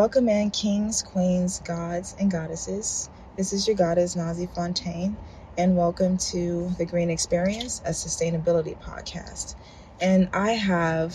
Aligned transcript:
Welcome 0.00 0.30
in, 0.30 0.50
kings, 0.50 1.02
queens, 1.02 1.60
gods, 1.60 2.16
and 2.18 2.30
goddesses. 2.30 3.10
This 3.36 3.52
is 3.52 3.66
your 3.66 3.76
goddess, 3.76 4.16
Nazi 4.16 4.46
Fontaine, 4.46 5.14
and 5.58 5.76
welcome 5.76 6.16
to 6.32 6.70
the 6.78 6.86
Green 6.86 7.10
Experience, 7.10 7.82
a 7.84 7.90
sustainability 7.90 8.78
podcast. 8.78 9.56
And 10.00 10.30
I 10.32 10.52
have 10.52 11.14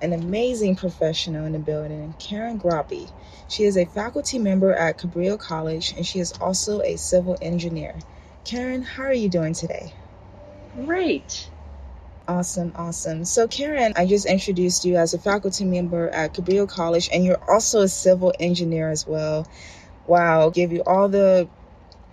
an 0.00 0.14
amazing 0.14 0.76
professional 0.76 1.44
in 1.44 1.52
the 1.52 1.58
building, 1.58 2.14
Karen 2.18 2.58
Groppi. 2.58 3.12
She 3.48 3.64
is 3.64 3.76
a 3.76 3.84
faculty 3.84 4.38
member 4.38 4.72
at 4.72 4.96
Cabrillo 4.96 5.38
College, 5.38 5.92
and 5.94 6.06
she 6.06 6.18
is 6.18 6.32
also 6.40 6.80
a 6.80 6.96
civil 6.96 7.36
engineer. 7.42 7.94
Karen, 8.46 8.80
how 8.80 9.02
are 9.02 9.12
you 9.12 9.28
doing 9.28 9.52
today? 9.52 9.92
Great. 10.74 11.50
Awesome, 12.26 12.72
awesome. 12.74 13.26
So, 13.26 13.46
Karen, 13.48 13.92
I 13.96 14.06
just 14.06 14.24
introduced 14.24 14.86
you 14.86 14.96
as 14.96 15.12
a 15.12 15.18
faculty 15.18 15.64
member 15.66 16.08
at 16.08 16.32
Cabrillo 16.32 16.66
College, 16.66 17.10
and 17.12 17.22
you're 17.22 17.42
also 17.50 17.82
a 17.82 17.88
civil 17.88 18.32
engineer 18.40 18.90
as 18.90 19.06
well. 19.06 19.46
Wow, 20.06 20.48
give 20.48 20.72
you 20.72 20.82
all 20.86 21.08
the 21.10 21.48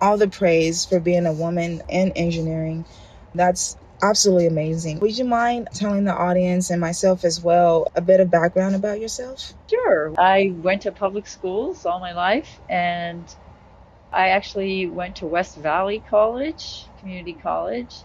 all 0.02 0.18
the 0.18 0.28
praise 0.28 0.84
for 0.84 1.00
being 1.00 1.24
a 1.24 1.32
woman 1.32 1.82
in 1.88 2.12
engineering. 2.12 2.84
That's 3.34 3.76
absolutely 4.02 4.48
amazing. 4.48 5.00
Would 5.00 5.16
you 5.16 5.24
mind 5.24 5.68
telling 5.72 6.04
the 6.04 6.14
audience 6.14 6.68
and 6.68 6.80
myself 6.80 7.24
as 7.24 7.42
well 7.42 7.86
a 7.94 8.02
bit 8.02 8.20
of 8.20 8.30
background 8.30 8.74
about 8.74 9.00
yourself? 9.00 9.54
Sure. 9.70 10.12
I 10.18 10.52
went 10.56 10.82
to 10.82 10.92
public 10.92 11.26
schools 11.26 11.86
all 11.86 12.00
my 12.00 12.12
life, 12.12 12.60
and 12.68 13.34
I 14.12 14.28
actually 14.30 14.88
went 14.88 15.16
to 15.16 15.26
West 15.26 15.56
Valley 15.56 16.00
College, 16.00 16.90
community 16.98 17.34
college 17.34 18.04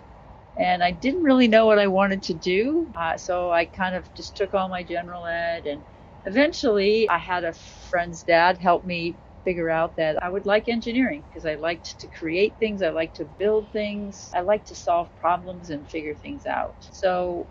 and 0.57 0.83
I 0.83 0.91
didn't 0.91 1.23
really 1.23 1.47
know 1.47 1.65
what 1.65 1.79
I 1.79 1.87
wanted 1.87 2.23
to 2.23 2.33
do. 2.33 2.87
Uh, 2.95 3.17
so 3.17 3.51
I 3.51 3.65
kind 3.65 3.95
of 3.95 4.13
just 4.15 4.35
took 4.37 4.53
all 4.53 4.69
my 4.69 4.83
general 4.83 5.25
ed, 5.25 5.67
and 5.67 5.83
eventually 6.25 7.09
I 7.09 7.17
had 7.17 7.43
a 7.43 7.53
friend's 7.53 8.23
dad 8.23 8.57
help 8.57 8.85
me 8.85 9.17
figure 9.43 9.69
out 9.69 9.95
that 9.95 10.21
I 10.21 10.29
would 10.29 10.45
like 10.45 10.67
engineering 10.67 11.23
because 11.29 11.45
I 11.45 11.55
liked 11.55 11.99
to 12.01 12.07
create 12.07 12.57
things, 12.59 12.81
I 12.81 12.89
like 12.89 13.13
to 13.15 13.25
build 13.25 13.71
things, 13.71 14.31
I 14.33 14.41
like 14.41 14.65
to 14.65 14.75
solve 14.75 15.15
problems 15.15 15.69
and 15.69 15.87
figure 15.87 16.15
things 16.15 16.45
out. 16.45 16.75
So 16.91 17.47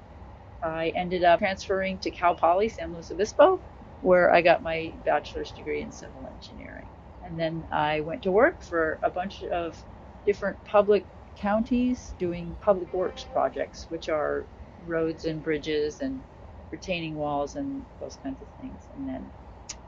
I 0.62 0.91
ended 0.91 1.25
up 1.25 1.39
transferring 1.39 1.98
to 2.00 2.11
Cal 2.11 2.34
Poly 2.34 2.69
San 2.69 2.92
Luis 2.92 3.11
Obispo, 3.11 3.61
where 4.00 4.33
I 4.33 4.42
got 4.42 4.62
my 4.62 4.95
bachelor's 5.05 5.52
degree 5.52 5.83
in 5.83 5.92
civil 5.92 6.27
engineering. 6.27 6.89
And 7.23 7.39
then 7.39 7.67
I 7.73 8.00
went 8.00 8.23
to 8.25 8.33
work 8.33 8.62
for 8.62 8.98
a 9.02 9.11
bunch 9.11 9.42
of 9.45 9.83
different 10.27 10.62
public 10.64 11.06
counties 11.37 12.15
doing 12.19 12.56
public 12.61 12.92
works 12.92 13.25
projects, 13.25 13.87
which 13.91 14.09
are 14.09 14.47
roads 14.84 15.25
and 15.27 15.42
bridges 15.42 16.01
and 16.01 16.23
retaining 16.73 17.15
walls 17.15 17.56
and 17.56 17.84
those 18.01 18.19
kinds 18.23 18.42
of 18.42 18.48
things. 18.61 18.89
And 18.95 19.09
then 19.09 19.33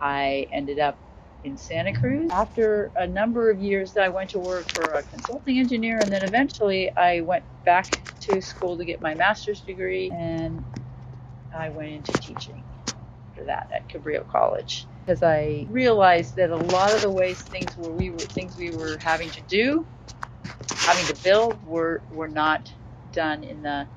I 0.00 0.48
ended 0.52 0.78
up 0.78 1.00
in 1.44 1.56
Santa 1.56 1.92
Cruz. 1.92 2.28
After 2.32 2.92
a 2.96 3.06
number 3.06 3.50
of 3.50 3.60
years, 3.60 3.96
I 3.96 4.08
went 4.08 4.30
to 4.30 4.38
work 4.38 4.68
for 4.68 4.82
a 4.92 5.02
consulting 5.02 5.58
engineer, 5.58 6.00
and 6.00 6.12
then 6.12 6.24
eventually 6.24 6.94
I 6.96 7.20
went 7.20 7.44
back 7.64 7.86
to 8.20 8.40
school 8.40 8.76
to 8.78 8.84
get 8.84 9.00
my 9.00 9.14
master's 9.14 9.60
degree, 9.62 10.10
and 10.12 10.64
I 11.54 11.70
went 11.70 11.90
into 11.90 12.12
teaching 12.20 12.64
after 13.30 13.44
that 13.46 13.70
at 13.74 13.88
Cabrillo 13.88 14.26
College 14.26 14.88
because 15.06 15.22
I 15.22 15.66
realized 15.70 16.36
that 16.36 16.50
a 16.50 16.56
lot 16.56 16.94
of 16.94 17.02
the 17.02 17.10
ways 17.10 17.40
things 17.42 17.76
were 17.76 17.92
we 17.92 18.10
were 18.10 18.18
things 18.18 18.56
we 18.56 18.72
were 18.72 18.98
having 18.98 19.30
to 19.30 19.42
do 19.42 19.86
having 20.76 21.06
to 21.06 21.22
build 21.22 21.64
were 21.64 22.04
were 22.10 22.28
not 22.28 22.72
done 23.12 23.44
in 23.44 23.62
the 23.62 23.88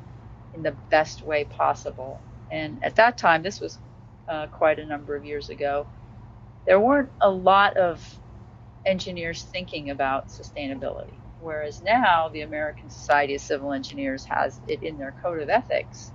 in 0.54 0.64
the 0.64 0.78
best 0.90 1.24
way 1.24 1.46
possible. 1.46 2.24
And 2.52 2.84
at 2.84 2.96
that 2.98 3.18
time, 3.18 3.44
this 3.44 3.62
was 3.62 3.80
uh, 4.28 4.48
quite 4.48 4.80
a 4.80 4.86
number 4.86 5.16
of 5.16 5.26
years 5.26 5.50
ago, 5.50 5.88
there 6.66 6.80
weren't 6.80 7.12
a 7.22 7.30
lot 7.30 7.78
of 7.78 8.06
engineers 8.86 9.44
thinking 9.44 9.90
about 9.90 10.30
sustainability. 10.30 11.22
Whereas 11.40 11.82
now, 11.82 12.30
the 12.30 12.42
American 12.42 12.90
Society 12.90 13.36
of 13.36 13.42
Civil 13.42 13.74
Engineers 13.74 14.26
has 14.26 14.62
it 14.68 14.84
in 14.84 14.98
their 14.98 15.16
code 15.24 15.42
of 15.42 15.50
ethics 15.50 16.14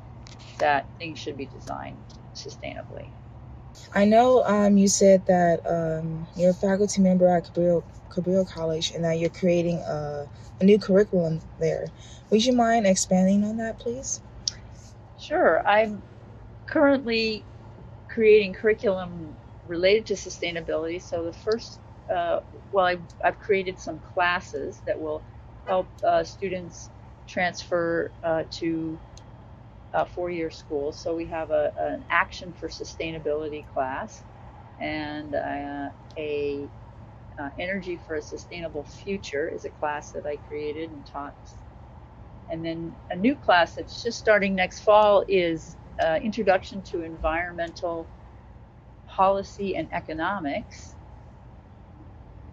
that 0.61 0.91
things 0.99 1.19
should 1.19 1.37
be 1.37 1.47
designed 1.47 2.05
sustainably. 2.35 3.13
I 3.95 4.05
know 4.05 4.43
um, 4.45 4.77
you 4.77 4.89
said 4.89 5.27
that 5.27 5.61
um, 5.67 6.27
you're 6.37 6.51
a 6.51 6.55
faculty 6.55 7.01
member 7.01 7.29
at 7.29 7.45
Cabrillo, 7.45 7.83
Cabrillo 8.11 8.49
College 8.49 8.93
and 8.93 9.05
that 9.05 9.19
you're 9.19 9.31
creating 9.31 9.79
a, 9.79 10.29
a 10.61 10.65
new 10.65 10.79
curriculum 10.79 11.41
there. 11.59 11.87
Would 12.31 12.45
you 12.45 12.53
mind 12.53 12.87
expanding 12.87 13.45
on 13.45 13.57
that, 13.59 13.79
please? 13.79 14.21
Sure. 15.19 15.67
I'm 15.67 16.03
currently 16.67 17.45
creating 18.09 18.55
curriculum 18.55 19.37
related 19.67 20.07
to 20.07 20.15
sustainability. 20.15 21.01
So 21.01 21.25
the 21.25 21.33
first, 21.33 21.81
uh, 22.11 22.41
well, 22.73 22.87
I, 22.87 22.99
have 23.25 23.39
created 23.39 23.79
some 23.79 23.99
classes 23.99 24.81
that 24.87 25.01
will 25.01 25.23
help 25.67 25.89
uh, 26.05 26.25
students 26.25 26.91
transfer 27.27 28.11
uh, 28.23 28.45
to 28.51 28.99
uh, 29.97 30.05
four-year 30.05 30.51
school. 30.51 30.93
So 30.93 31.17
we 31.17 31.27
have 31.27 31.51
a, 31.51 31.73
an 31.79 32.05
action 32.11 32.53
for 32.53 32.69
sustainability 32.69 33.67
class 33.67 34.25
and 34.79 35.35
uh, 35.35 35.89
a 36.19 36.71
uh, 37.39 37.49
energy 37.59 37.97
for 37.97 38.17
a 38.17 38.23
sustainable 38.23 38.85
future 38.85 39.49
is 39.49 39.65
a 39.65 39.71
class 39.71 40.11
that 40.13 40.27
I 40.27 40.37
created 40.37 40.91
and 40.91 41.05
taught. 41.07 41.35
And 42.51 42.65
then 42.65 42.95
a 43.11 43.17
new 43.17 43.35
class 43.35 43.75
that's 43.75 44.03
just 44.03 44.19
starting 44.19 44.55
next 44.55 44.81
fall 44.81 45.25
is 45.29 45.77
uh, 46.05 46.19
Introduction 46.23 46.83
to 46.83 47.03
Environmental 47.03 48.07
Policy 49.09 49.77
and 49.77 49.89
Economics. 49.93 50.97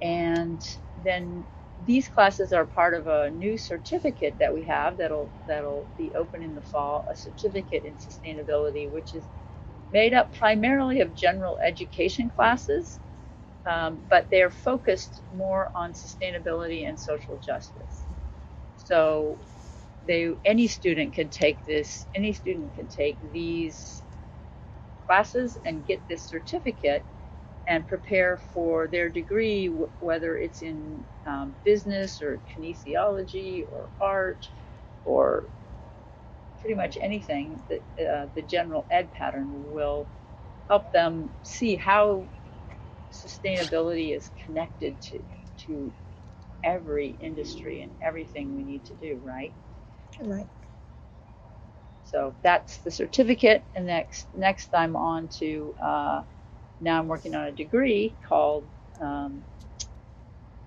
And 0.01 0.65
then 1.03 1.45
these 1.85 2.09
classes 2.09 2.53
are 2.53 2.65
part 2.65 2.93
of 2.95 3.07
a 3.07 3.31
new 3.31 3.57
certificate 3.57 4.37
that 4.39 4.53
we 4.53 4.65
have 4.65 4.97
that'll 4.97 5.33
that'll 5.47 5.89
be 5.97 6.13
open 6.15 6.43
in 6.43 6.55
the 6.55 6.61
fall, 6.61 7.05
a 7.11 7.15
certificate 7.15 7.85
in 7.85 7.95
sustainability, 7.97 8.91
which 8.91 9.13
is 9.15 9.29
made 9.91 10.13
up 10.13 10.33
primarily 10.35 11.01
of 11.01 11.15
general 11.15 11.59
education 11.63 12.29
classes, 12.29 12.99
um, 13.65 14.03
but 14.09 14.29
they're 14.31 14.51
focused 14.51 15.21
more 15.31 15.71
on 15.75 15.93
sustainability 15.93 16.87
and 16.87 16.99
social 16.99 17.37
justice. 17.39 18.07
So 18.77 19.39
they 20.07 20.31
any 20.45 20.67
student 20.67 21.13
can 21.13 21.29
take 21.29 21.65
this, 21.65 22.07
any 22.15 22.33
student 22.33 22.75
can 22.75 22.87
take 22.87 23.19
these 23.33 24.03
classes 25.07 25.57
and 25.65 25.85
get 25.85 26.07
this 26.07 26.23
certificate 26.27 27.05
and 27.67 27.87
prepare 27.87 28.37
for 28.37 28.87
their 28.87 29.09
degree, 29.09 29.67
whether 29.99 30.37
it's 30.37 30.61
in 30.61 31.05
um, 31.25 31.55
business 31.63 32.21
or 32.21 32.41
kinesiology 32.57 33.63
or 33.71 33.89
art 34.01 34.45
or 35.05 35.45
pretty 36.59 36.75
much 36.75 36.97
anything 37.01 37.63
that 37.69 37.85
uh, 38.05 38.27
the 38.35 38.41
general 38.41 38.87
ed 38.91 39.11
pattern 39.13 39.49
will 39.51 40.09
help 40.69 40.91
them 40.93 41.29
see 41.43 41.75
how 41.75 42.27
sustainability 43.11 44.15
is 44.15 44.31
connected 44.45 44.99
to 45.01 45.19
to 45.57 45.93
every 46.63 47.11
industry 47.21 47.81
and 47.81 47.91
everything 48.01 48.55
we 48.55 48.63
need 48.63 48.85
to 48.85 48.95
do 48.95 49.19
right? 49.23 49.53
Right. 50.23 50.47
So 52.03 52.35
that's 52.43 52.79
the 52.79 52.91
certificate 52.91 53.65
and 53.75 53.87
next 53.87 54.27
next 54.35 54.69
i'm 54.73 54.95
on 54.95 55.27
to 55.29 55.75
uh, 55.83 56.23
now 56.79 56.99
I'm 56.99 57.07
working 57.07 57.35
on 57.35 57.45
a 57.45 57.51
degree 57.51 58.17
called 58.27 58.69
um, 59.01 59.45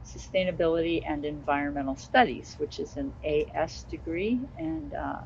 Sustainability 0.05 1.03
and 1.06 1.25
Environmental 1.25 1.97
Studies, 1.97 2.56
which 2.59 2.78
is 2.81 2.97
an 2.97 3.15
AS 3.25 3.84
degree, 3.84 4.49
and 4.59 4.94
uh, 4.94 5.21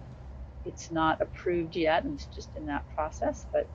it's 0.65 0.91
not 0.91 1.21
approved 1.23 1.77
yet. 1.77 2.05
and 2.05 2.15
It's 2.15 2.27
just 2.27 2.57
in 2.57 2.67
that 2.67 2.87
process, 2.95 3.47
but 3.53 3.71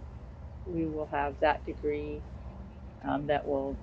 we 0.66 0.88
will 0.88 1.08
have 1.08 1.40
that 1.42 1.66
degree 1.66 2.24
um, 3.08 3.28
that 3.28 3.48
will. 3.48 3.80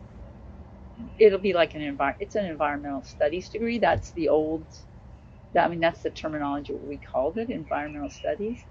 It'll 1.18 1.38
be 1.40 1.54
like 1.54 1.74
an 1.74 1.82
envir. 1.82 2.16
It's 2.20 2.36
an 2.36 2.46
environmental 2.46 3.02
studies 3.02 3.48
degree. 3.50 3.78
That's 3.78 4.12
the 4.12 4.28
old. 4.30 4.66
I 5.58 5.68
mean, 5.68 5.80
that's 5.80 6.02
the 6.02 6.10
terminology 6.10 6.74
we 6.74 6.98
called 6.98 7.38
it, 7.38 7.50
environmental 7.50 8.10
studies. 8.10 8.64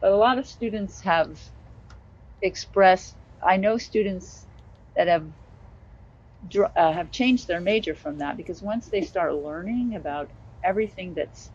But 0.00 0.12
a 0.12 0.16
lot 0.16 0.38
of 0.38 0.46
students 0.46 1.00
have 1.02 1.40
expressed 2.42 3.16
I 3.42 3.56
know 3.58 3.78
students 3.78 4.46
that 4.96 5.08
have 5.08 5.30
uh, 6.76 6.92
have 6.92 7.10
changed 7.12 7.48
their 7.48 7.60
major 7.60 7.94
from 7.94 8.18
that 8.18 8.36
because 8.36 8.62
once 8.62 8.88
they 8.88 9.02
start 9.02 9.34
learning 9.34 9.96
about 9.96 10.32
everything 10.64 11.14
that's 11.14 11.52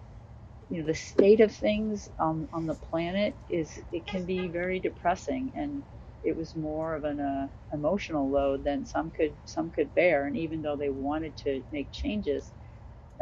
you 0.69 0.81
know 0.81 0.88
the 0.88 0.95
state 0.95 1.41
of 1.41 1.56
things 1.56 2.09
on 2.19 2.50
on 2.53 2.65
the 2.68 2.75
planet 2.75 3.38
is 3.50 3.80
it 3.91 4.07
can 4.07 4.25
be 4.25 4.50
very 4.50 4.80
depressing 4.80 5.51
and 5.56 5.83
it 6.24 6.35
was 6.38 6.56
more 6.56 6.95
of 6.95 7.06
an 7.06 7.19
uh, 7.19 7.47
emotional 7.74 8.29
load 8.31 8.63
than 8.63 8.86
some 8.86 9.12
could 9.12 9.38
some 9.45 9.71
could 9.71 9.94
bear. 9.95 10.27
And 10.27 10.38
even 10.38 10.62
though 10.62 10.77
they 10.77 10.89
wanted 10.89 11.38
to 11.39 11.63
make 11.71 11.91
changes 11.91 12.51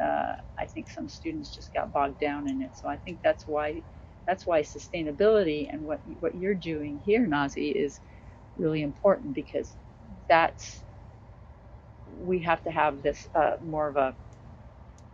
uh, 0.01 0.35
I 0.59 0.67
think 0.67 0.89
some 0.89 1.09
students 1.09 1.55
just 1.55 1.73
got 1.73 1.93
bogged 1.93 2.19
down 2.19 2.49
in 2.49 2.61
it. 2.63 2.77
So 2.77 2.89
I 2.89 2.97
think 2.97 3.21
that's 3.23 3.47
why 3.47 3.83
that's 4.27 4.47
why 4.47 4.63
sustainability 4.63 5.67
and 5.71 5.83
what 5.83 6.01
what 6.21 6.35
you're 6.35 6.55
doing 6.55 7.01
here 7.05 7.27
Nazi 7.27 7.69
is 7.71 8.01
really 8.57 8.81
important 8.81 9.33
because 9.33 9.75
that's 10.29 10.83
we 12.05 12.39
have 12.39 12.63
to 12.63 12.71
have 12.71 13.01
this 13.01 13.27
uh, 13.35 13.55
more 13.63 13.87
of 13.87 13.95
a 13.95 14.15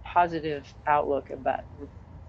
positive 0.04 0.74
outlook 0.86 1.30
about 1.30 1.62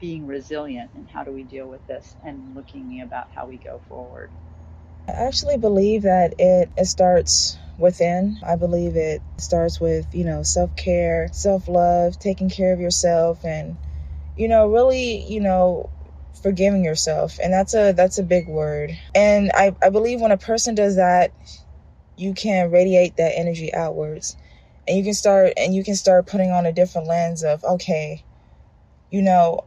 being 0.01 0.27
resilient 0.27 0.91
and 0.95 1.09
how 1.09 1.25
do 1.25 1.33
we 1.33 1.45
deal 1.45 1.69
with 1.69 1.87
this 1.87 2.17
and 2.23 2.55
looking 2.55 3.01
about 3.03 3.27
how 3.35 3.47
we 3.47 3.59
go 3.59 3.81
forward. 3.89 4.31
I 5.09 5.13
actually 5.13 5.57
believe 5.57 6.03
that 6.03 6.35
it, 6.39 6.71
it 6.77 6.85
starts 6.87 7.59
within. 7.79 8.39
I 8.47 8.57
believe 8.57 8.97
it 8.97 9.23
starts 9.39 9.81
with, 9.81 10.15
you 10.15 10.25
know, 10.25 10.43
self 10.43 10.75
care, 10.77 11.29
self 11.33 11.69
love, 11.69 12.19
taking 12.19 12.51
care 12.51 12.73
of 12.73 12.81
yourself, 12.81 13.45
and, 13.45 13.79
you 14.37 14.49
know, 14.49 14.69
really, 14.69 15.25
you 15.25 15.41
know, 15.41 15.91
forgiving 16.43 16.85
yourself. 16.85 17.39
And 17.43 17.53
that's 17.53 17.75
a 17.75 17.93
that's 17.93 18.19
a 18.19 18.23
big 18.23 18.49
word. 18.49 18.99
And 19.15 19.51
I, 19.55 19.75
I 19.83 19.91
believe 19.91 20.21
when 20.21 20.33
a 20.33 20.39
person 20.39 20.75
does 20.75 20.97
that, 20.97 21.33
you 22.17 22.35
can 22.35 22.71
radiate 22.71 23.17
that 23.17 23.37
energy 23.37 23.73
outwards. 23.75 24.37
And 24.87 24.97
you 24.97 25.05
can 25.05 25.15
start 25.15 25.53
and 25.57 25.75
you 25.75 25.85
can 25.85 25.95
start 25.97 26.27
putting 26.27 26.51
on 26.51 26.67
a 26.67 26.73
different 26.73 27.09
lens 27.09 27.45
of, 27.45 27.63
okay, 27.65 28.25
you 29.11 29.23
know, 29.23 29.65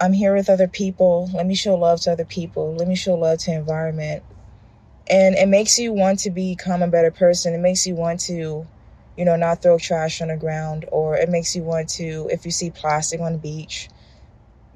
I'm 0.00 0.12
here 0.12 0.34
with 0.34 0.50
other 0.50 0.68
people. 0.68 1.30
Let 1.32 1.46
me 1.46 1.54
show 1.54 1.74
love 1.74 2.00
to 2.02 2.12
other 2.12 2.24
people. 2.24 2.74
Let 2.74 2.88
me 2.88 2.96
show 2.96 3.14
love 3.14 3.38
to 3.40 3.52
environment. 3.52 4.22
And 5.08 5.36
it 5.36 5.48
makes 5.48 5.78
you 5.78 5.92
want 5.92 6.20
to 6.20 6.30
become 6.30 6.82
a 6.82 6.88
better 6.88 7.10
person. 7.10 7.54
It 7.54 7.60
makes 7.60 7.86
you 7.86 7.94
want 7.94 8.20
to, 8.22 8.66
you 9.16 9.24
know, 9.24 9.36
not 9.36 9.62
throw 9.62 9.78
trash 9.78 10.20
on 10.20 10.28
the 10.28 10.36
ground, 10.36 10.84
or 10.90 11.16
it 11.16 11.28
makes 11.28 11.54
you 11.54 11.62
want 11.62 11.88
to, 11.90 12.28
if 12.30 12.44
you 12.44 12.50
see 12.50 12.70
plastic 12.70 13.20
on 13.20 13.32
the 13.32 13.38
beach, 13.38 13.88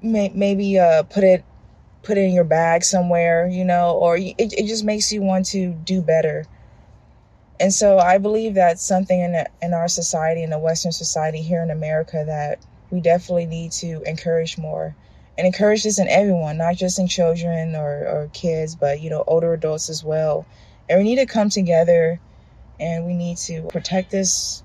may, 0.03 0.31
maybe 0.35 0.79
uh, 0.79 1.03
put 1.05 1.25
it 1.25 1.45
put 2.03 2.17
it 2.17 2.23
in 2.23 2.33
your 2.33 2.45
bag 2.45 2.83
somewhere, 2.83 3.47
you 3.47 3.65
know, 3.65 3.93
or 3.93 4.17
it, 4.17 4.35
it 4.39 4.67
just 4.67 4.85
makes 4.85 5.13
you 5.13 5.23
want 5.23 5.47
to 5.47 5.73
do 5.85 6.01
better. 6.01 6.47
And 7.59 7.75
so 7.75 7.99
I 7.99 8.17
believe 8.17 8.55
that's 8.55 8.83
something 8.83 9.21
in, 9.21 9.45
in 9.61 9.75
our 9.75 9.87
society, 9.87 10.43
in 10.43 10.49
the 10.49 10.59
Western 10.59 10.93
society 10.93 11.43
here 11.43 11.63
in 11.63 11.71
America, 11.71 12.25
that 12.27 12.65
we 12.91 13.01
definitely 13.01 13.45
need 13.47 13.73
to 13.73 14.03
encourage 14.07 14.57
more 14.57 14.97
and 15.37 15.47
encourage 15.47 15.85
this 15.85 15.99
in 15.99 16.09
everyone, 16.09 16.57
not 16.57 16.77
just 16.77 16.99
in 16.99 17.07
children 17.07 17.77
or, 17.77 18.07
or 18.07 18.31
kids, 18.33 18.75
but 18.75 19.01
you 19.01 19.11
know, 19.11 19.25
older 19.27 19.53
adults 19.53 19.91
as 19.91 20.03
well. 20.03 20.47
And 20.89 20.99
we 20.99 21.05
need 21.05 21.17
to 21.17 21.27
come 21.27 21.51
together 21.51 22.19
and 22.79 23.05
we 23.05 23.15
need 23.15 23.37
to 23.39 23.63
protect 23.69 24.11
this 24.11 24.63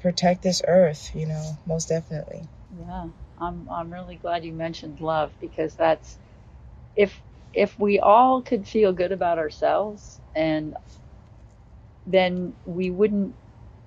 protect 0.00 0.42
this 0.42 0.62
earth, 0.68 1.10
you 1.14 1.26
know, 1.26 1.58
most 1.66 1.88
definitely. 1.88 2.42
Yeah. 2.80 3.08
I'm 3.38 3.68
I'm 3.70 3.92
really 3.92 4.16
glad 4.16 4.44
you 4.44 4.52
mentioned 4.54 5.00
love 5.00 5.34
because 5.40 5.76
that's 5.76 6.18
if 6.96 7.22
if 7.54 7.78
we 7.78 8.00
all 8.00 8.42
could 8.42 8.68
feel 8.68 8.92
good 8.92 9.12
about 9.12 9.38
ourselves 9.38 10.20
and 10.34 10.74
then 12.06 12.54
we 12.64 12.90
wouldn't 12.90 13.36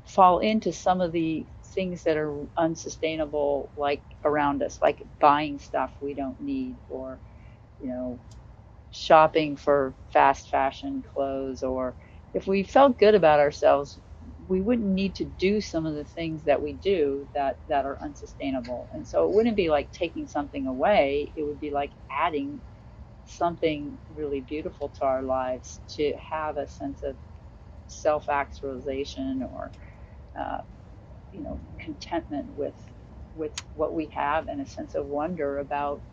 fall 0.05 0.39
into 0.39 0.73
some 0.73 1.01
of 1.01 1.11
the 1.11 1.47
things 1.75 2.03
that 2.03 2.17
are 2.17 2.45
unsustainable 2.57 3.71
like 3.77 4.03
around 4.25 4.63
us 4.63 4.79
like 4.81 5.03
buying 5.19 5.59
stuff 5.59 5.93
we 6.01 6.13
don't 6.15 6.39
need 6.39 6.77
or 6.89 7.21
you 7.79 7.89
know 7.89 8.21
shopping 8.91 9.57
for 9.57 9.95
fast 10.13 10.49
fashion 10.49 11.03
clothes 11.13 11.63
or 11.63 11.97
if 12.33 12.47
we 12.47 12.63
felt 12.63 12.99
good 12.99 13.15
about 13.15 13.39
ourselves 13.39 13.99
we 14.49 14.61
wouldn't 14.61 14.89
need 14.89 15.15
to 15.15 15.25
do 15.25 15.61
some 15.61 15.87
of 15.87 15.95
the 15.95 16.05
things 16.05 16.43
that 16.45 16.61
we 16.61 16.73
do 16.73 17.29
that 17.35 17.59
that 17.69 17.85
are 17.85 17.99
unsustainable 18.03 18.89
and 18.93 19.07
so 19.07 19.25
it 19.25 19.33
wouldn't 19.33 19.57
be 19.57 19.69
like 19.71 19.91
taking 19.93 20.27
something 20.27 20.67
away 20.67 21.33
it 21.37 21.43
would 21.43 21.59
be 21.61 21.71
like 21.71 21.93
adding 22.11 22.61
something 23.25 23.99
really 24.09 24.41
beautiful 24.41 24.89
to 24.89 25.05
our 25.05 25.23
lives 25.23 25.81
to 25.89 26.13
have 26.31 26.57
a 26.57 26.67
sense 26.67 27.03
of 27.03 27.17
self-actualization 27.87 29.43
or 29.43 29.73
uh, 30.39 30.59
you 31.31 31.41
know 31.43 31.61
contentment 31.79 32.47
with 32.55 32.77
with 33.33 33.53
what 33.73 33.93
we 33.93 34.07
have 34.15 34.47
and 34.49 34.61
a 34.61 34.67
sense 34.67 34.95
of 34.95 35.05
wonder 35.07 35.59
about 35.59 36.03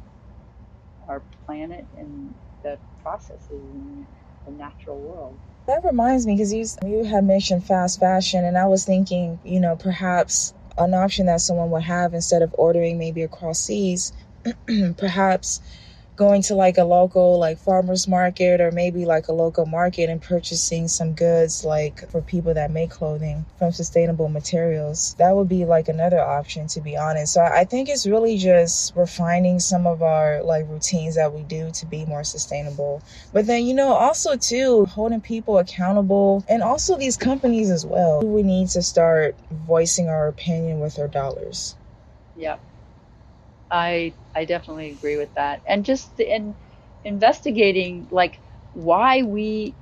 our 1.08 1.24
planet 1.46 1.86
and 1.96 2.34
the 2.62 2.78
processes 3.02 3.50
in 3.50 4.06
the 4.46 4.52
natural 4.52 5.00
world. 5.02 5.40
That 5.66 5.84
reminds 5.84 6.26
me 6.26 6.34
because 6.36 6.52
you 6.52 6.64
you 6.88 7.04
had 7.04 7.24
mentioned 7.24 7.64
fast 7.64 7.98
fashion, 8.00 8.44
and 8.44 8.56
I 8.56 8.66
was 8.66 8.84
thinking, 8.84 9.40
you 9.44 9.60
know, 9.60 9.76
perhaps 9.76 10.54
an 10.78 10.94
option 10.94 11.26
that 11.26 11.40
someone 11.40 11.70
would 11.70 11.82
have 11.82 12.14
instead 12.14 12.42
of 12.42 12.54
ordering 12.58 12.98
maybe 12.98 13.22
across 13.22 13.60
seas, 13.60 14.12
perhaps 14.96 15.60
going 16.16 16.40
to 16.40 16.54
like 16.54 16.78
a 16.78 16.84
local 16.84 17.38
like 17.38 17.58
farmers 17.58 18.08
market 18.08 18.60
or 18.60 18.70
maybe 18.70 19.04
like 19.04 19.28
a 19.28 19.32
local 19.32 19.66
market 19.66 20.08
and 20.08 20.22
purchasing 20.22 20.88
some 20.88 21.12
goods 21.12 21.64
like 21.64 22.08
for 22.10 22.22
people 22.22 22.54
that 22.54 22.70
make 22.70 22.90
clothing 22.90 23.44
from 23.58 23.70
sustainable 23.70 24.28
materials 24.28 25.14
that 25.18 25.36
would 25.36 25.48
be 25.48 25.64
like 25.64 25.88
another 25.88 26.20
option 26.20 26.66
to 26.66 26.80
be 26.80 26.96
honest. 26.96 27.34
So 27.34 27.42
i 27.42 27.64
think 27.64 27.88
it's 27.88 28.06
really 28.06 28.38
just 28.38 28.96
refining 28.96 29.60
some 29.60 29.86
of 29.86 30.02
our 30.02 30.42
like 30.42 30.66
routines 30.68 31.16
that 31.16 31.32
we 31.32 31.42
do 31.42 31.70
to 31.72 31.86
be 31.86 32.06
more 32.06 32.24
sustainable. 32.24 33.02
But 33.32 33.46
then 33.46 33.66
you 33.66 33.74
know 33.74 33.92
also 33.92 34.36
too 34.36 34.86
holding 34.86 35.20
people 35.20 35.58
accountable 35.58 36.44
and 36.48 36.62
also 36.62 36.96
these 36.96 37.16
companies 37.16 37.70
as 37.70 37.84
well. 37.84 38.22
We 38.22 38.42
need 38.42 38.68
to 38.70 38.82
start 38.82 39.36
voicing 39.50 40.08
our 40.08 40.28
opinion 40.28 40.80
with 40.80 40.98
our 40.98 41.08
dollars. 41.08 41.76
Yep 42.36 42.60
I 43.70 44.16
I 44.34 44.46
definitely 44.46 44.90
agree 44.92 45.16
with 45.18 45.34
that. 45.36 45.62
And 45.68 45.84
just 45.84 46.20
in 46.20 46.56
investigating 47.04 48.08
like 48.10 48.40
why 48.72 49.22
we 49.22 49.78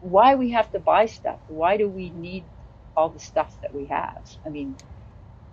why 0.00 0.36
we 0.36 0.50
have 0.52 0.70
to 0.72 0.80
buy 0.80 1.06
stuff. 1.06 1.40
Why 1.46 1.76
do 1.78 1.88
we 1.88 2.10
need 2.10 2.48
all 2.96 3.10
the 3.10 3.20
stuff 3.20 3.56
that 3.62 3.74
we 3.74 3.86
have? 3.88 4.24
I 4.46 4.50
mean, 4.50 4.78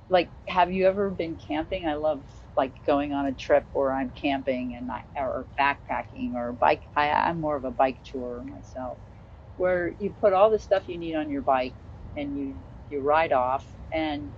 like 0.09 0.31
have 0.47 0.71
you 0.71 0.87
ever 0.87 1.09
been 1.09 1.37
camping? 1.37 1.87
I 1.87 1.95
love 1.95 2.23
like 2.57 2.75
going 2.85 3.13
on 3.13 3.27
a 3.27 3.33
trip 3.33 3.67
where 3.73 3.91
I'm 3.93 4.11
camping 4.11 4.75
and 4.75 4.89
I, 4.91 5.03
or 5.15 5.47
backpacking 5.59 6.33
or 6.35 6.53
bike. 6.53 6.83
I, 6.95 7.09
I'm 7.11 7.41
more 7.41 7.55
of 7.57 7.65
a 7.65 7.71
bike 7.71 8.01
tour 8.05 8.43
myself, 8.45 8.99
where 9.57 9.93
you 9.99 10.11
put 10.11 10.33
all 10.33 10.51
the 10.51 10.59
stuff 10.59 10.87
you 10.87 10.97
need 10.97 11.15
on 11.15 11.29
your 11.29 11.41
bike 11.43 11.75
and 12.15 12.35
you 12.37 12.57
you 12.89 13.01
ride 13.01 13.33
off 13.33 13.65
and 13.93 14.31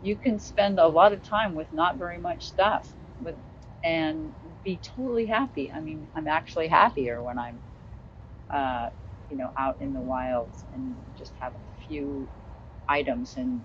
you 0.00 0.16
can 0.16 0.38
spend 0.38 0.78
a 0.80 0.86
lot 0.88 1.12
of 1.12 1.22
time 1.22 1.54
with 1.54 1.72
not 1.72 1.98
very 1.98 2.18
much 2.18 2.48
stuff 2.48 2.94
with 3.20 3.36
and 3.84 4.32
be 4.64 4.78
totally 4.96 5.26
happy. 5.26 5.72
I 5.72 5.80
mean, 5.80 6.08
I'm 6.16 6.28
actually 6.28 6.68
happier 6.68 7.22
when 7.22 7.38
I'm 7.38 7.62
uh, 8.50 8.90
you 9.28 9.36
know, 9.36 9.50
out 9.58 9.76
in 9.80 9.92
the 9.92 10.00
wilds 10.02 10.64
and 10.72 10.96
just 11.16 11.34
have 11.40 11.54
a 11.54 11.60
few 11.86 12.30
items 12.88 13.34
and 13.36 13.62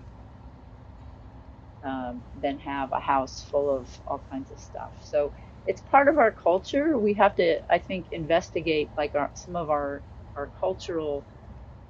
um, 1.84 2.22
then 2.34 2.58
have 2.60 2.92
a 2.92 3.00
house 3.00 3.42
full 3.50 3.74
of 3.76 3.90
all 4.06 4.24
kinds 4.30 4.50
of 4.50 4.58
stuff. 4.58 4.94
So 5.00 5.32
it's 5.66 5.80
part 5.80 6.08
of 6.08 6.18
our 6.18 6.32
culture. 6.32 6.98
We 6.98 7.14
have 7.14 7.34
to, 7.36 7.60
I 7.70 7.78
think, 7.78 8.08
investigate 8.12 8.92
like 8.96 9.14
our, 9.14 9.30
some 9.34 9.56
of 9.56 9.70
our 9.70 10.04
our 10.36 10.50
cultural 10.58 11.26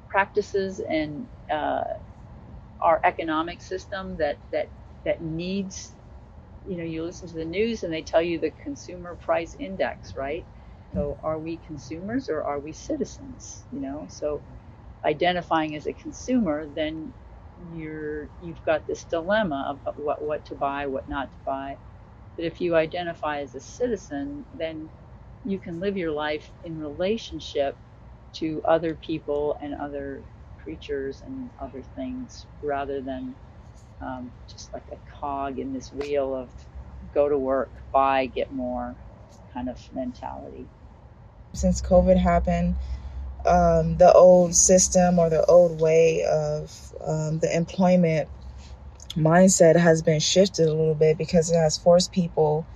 practices 0.09 0.81
and 0.89 1.29
uh, 1.53 1.83
our 2.83 3.01
economic 3.05 3.63
system 3.63 4.19
that 4.19 4.41
that 4.53 4.73
that 5.07 5.23
needs 5.23 5.97
you 6.65 6.79
know 6.79 6.85
you 6.85 7.05
listen 7.05 7.29
to 7.29 7.37
the 7.37 7.45
news 7.47 7.85
and 7.85 7.93
they 7.93 8.03
tell 8.03 8.23
you 8.23 8.41
the 8.41 8.53
consumer 8.53 9.17
price 9.17 9.55
index 9.59 10.15
right? 10.17 10.47
So 10.95 11.19
are 11.23 11.41
we 11.41 11.59
consumers 11.59 12.29
or 12.31 12.45
are 12.45 12.61
we 12.61 12.73
citizens 12.73 13.67
you 13.71 13.81
know? 13.81 14.07
So 14.11 14.45
identifying 15.05 15.77
as 15.77 15.87
a 15.87 15.95
consumer 15.95 16.69
then 16.69 17.15
you're 17.57 18.31
you've 18.41 18.63
got 18.65 18.87
this 18.87 19.05
dilemma 19.07 19.81
of 19.87 19.95
what 19.97 20.23
what 20.25 20.45
to 20.47 20.57
buy 20.57 20.87
what 20.87 21.09
not 21.09 21.33
to 21.33 21.39
buy. 21.47 21.79
But 22.37 22.47
if 22.47 22.61
you 22.61 22.77
identify 22.77 23.41
as 23.41 23.55
a 23.55 23.61
citizen 23.61 24.47
then 24.55 24.91
you 25.45 25.61
can 25.61 25.81
live 25.81 25.97
your 25.97 26.13
life 26.13 26.53
in 26.65 26.79
relationship 26.79 27.79
to 28.35 28.63
other 28.67 28.95
people 28.97 29.57
and 29.63 29.75
other 29.81 30.25
creatures 30.63 31.23
and 31.23 31.51
other 31.59 31.83
things 31.83 32.47
rather 32.63 33.01
than 33.03 33.35
um, 34.01 34.33
just 34.49 34.73
like 34.73 34.89
a 34.93 34.99
cog 35.21 35.59
in 35.59 35.73
this 35.73 35.93
wheel 35.93 36.35
of 36.35 36.51
go 37.13 37.29
to 37.29 37.39
work, 37.39 37.73
buy, 37.93 38.27
get 38.27 38.53
more 38.53 38.97
kind 39.53 39.69
of 39.69 39.79
mentality. 39.93 40.69
Since 41.55 41.83
COVID 41.83 42.17
happened, 42.17 42.77
um, 43.45 43.99
the 43.99 44.13
old 44.15 44.55
system 44.55 45.19
or 45.19 45.29
the 45.31 45.45
old 45.47 45.81
way 45.81 46.25
of 46.25 46.93
um, 47.07 47.39
the 47.41 47.55
employment 47.55 48.29
mindset 49.17 49.77
has 49.77 50.03
been 50.03 50.21
shifted 50.21 50.67
a 50.69 50.75
little 50.75 50.95
bit 50.95 51.19
because 51.19 51.51
it 51.51 51.57
has 51.57 51.77
forced 51.79 52.13
people 52.13 52.67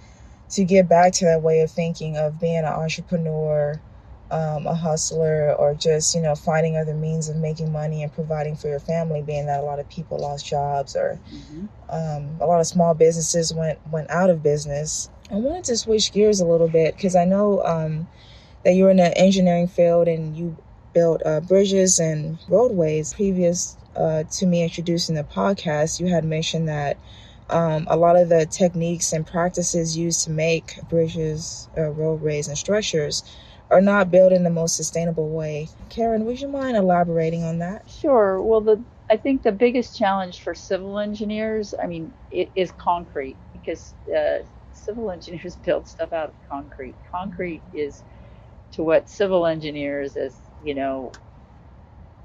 to 0.51 0.65
get 0.65 0.89
back 0.89 1.13
to 1.15 1.25
that 1.25 1.43
way 1.43 1.61
of 1.61 1.71
thinking 1.71 2.17
of 2.17 2.41
being 2.41 2.59
an 2.59 2.65
entrepreneur 2.67 3.81
um, 4.31 4.67
a 4.67 4.75
hustler 4.75 5.55
or 5.55 5.75
just 5.75 6.15
you 6.15 6.21
know 6.21 6.35
finding 6.35 6.77
other 6.77 6.95
means 6.95 7.29
of 7.29 7.37
making 7.37 7.71
money 7.71 8.03
and 8.03 8.13
providing 8.13 8.57
for 8.57 8.69
your 8.69 8.81
family 8.81 9.23
being 9.23 9.47
that 9.47 9.61
a 9.61 9.63
lot 9.63 9.79
of 9.79 9.89
people 9.89 10.19
lost 10.19 10.45
jobs 10.45 10.97
or 10.97 11.19
mm-hmm. 11.33 11.67
um, 11.91 12.37
a 12.41 12.47
lot 12.47 12.61
of 12.61 12.67
small 12.67 12.95
businesses 12.95 13.55
went 13.55 13.79
went 13.91 14.11
out 14.11 14.29
of 14.29 14.43
business 14.43 15.09
i 15.31 15.35
wanted 15.35 15.63
to 15.63 15.77
switch 15.77 16.13
gears 16.13 16.41
a 16.41 16.47
little 16.47 16.69
bit 16.69 16.97
because 16.97 17.15
i 17.15 17.25
know 17.25 17.63
um, 17.65 18.09
that 18.65 18.75
you're 18.75 18.91
in 18.91 18.97
the 18.97 19.17
engineering 19.17 19.69
field 19.69 20.09
and 20.09 20.37
you 20.37 20.57
built 20.97 21.21
uh, 21.27 21.41
bridges 21.41 21.99
and 21.99 22.39
roadways. 22.49 23.13
Previous 23.13 23.77
uh, 23.95 24.23
to 24.25 24.47
me 24.47 24.63
introducing 24.63 25.15
the 25.15 25.25
podcast, 25.25 26.01
you 26.01 26.07
had 26.07 26.25
mentioned 26.25 26.69
that 26.69 26.97
um, 27.51 27.87
a 27.91 27.97
lot 27.99 28.17
of 28.17 28.31
the 28.31 28.47
techniques 28.47 29.13
and 29.13 29.27
practices 29.27 29.97
used 29.97 30.25
to 30.25 30.31
make 30.31 30.81
bridges, 30.89 31.69
uh, 31.77 31.91
roadways, 31.91 32.49
and 32.49 32.57
structures 32.57 33.23
are 33.71 33.81
not 33.81 34.11
built 34.11 34.33
in 34.33 34.45
the 34.45 34.51
most 34.51 34.77
sustainable 34.77 35.31
way. 35.31 35.69
Karen, 35.89 36.25
would 36.25 36.41
you 36.41 36.49
mind 36.49 36.77
elaborating 36.77 37.43
on 37.45 37.59
that? 37.59 37.89
Sure. 37.89 38.43
Well, 38.43 38.61
the 38.61 38.85
I 39.11 39.17
think 39.17 39.43
the 39.43 39.53
biggest 39.53 39.97
challenge 39.97 40.43
for 40.43 40.55
civil 40.55 40.99
engineers, 40.99 41.75
I 41.81 41.87
mean, 41.87 42.13
it 42.31 42.51
is 42.57 42.73
concrete 42.73 43.39
because 43.53 43.95
uh, 44.17 44.39
civil 44.73 45.11
engineers 45.11 45.57
build 45.65 45.89
stuff 45.89 46.13
out 46.13 46.31
of 46.31 46.35
concrete. 46.49 46.97
Concrete 47.11 47.65
is 47.73 48.05
to 48.73 48.83
what 48.85 49.09
civil 49.09 49.47
engineers, 49.47 50.17
as 50.17 50.41
you 50.61 50.75
know, 50.75 51.13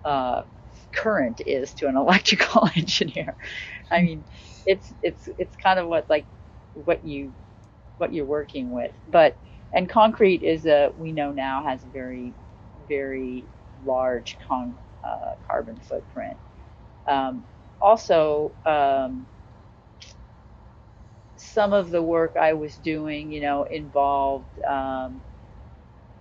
uh, 0.04 0.44
current 0.94 1.42
is 1.46 1.74
to 1.76 1.88
an 1.88 1.98
electrical 1.98 2.70
engineer. 2.76 3.36
I 3.92 4.02
mean, 4.02 4.26
it's 4.66 4.94
it's 5.02 5.30
it's 5.38 5.56
kind 5.58 5.80
of 5.80 5.88
what 5.88 6.10
like 6.10 6.28
what 6.74 7.06
you 7.06 7.34
what 7.98 8.14
you're 8.14 8.26
working 8.26 8.72
with, 8.72 8.94
but 9.08 9.40
and 9.74 9.90
concrete 9.90 10.44
is 10.44 10.66
a 10.66 10.92
we 10.98 11.12
know 11.12 11.32
now 11.32 11.64
has 11.64 11.84
a 11.84 11.90
very 11.90 12.36
very 12.88 13.50
large 13.84 14.38
con, 14.48 14.78
uh, 15.04 15.34
carbon 15.48 15.80
footprint. 15.82 16.38
Um, 17.08 17.46
also, 17.82 18.56
um, 18.66 19.28
some 21.38 21.74
of 21.74 21.90
the 21.92 22.02
work 22.04 22.36
I 22.40 22.54
was 22.54 22.78
doing, 22.78 23.32
you 23.32 23.42
know, 23.42 23.64
involved, 23.64 24.60
um, 24.68 25.24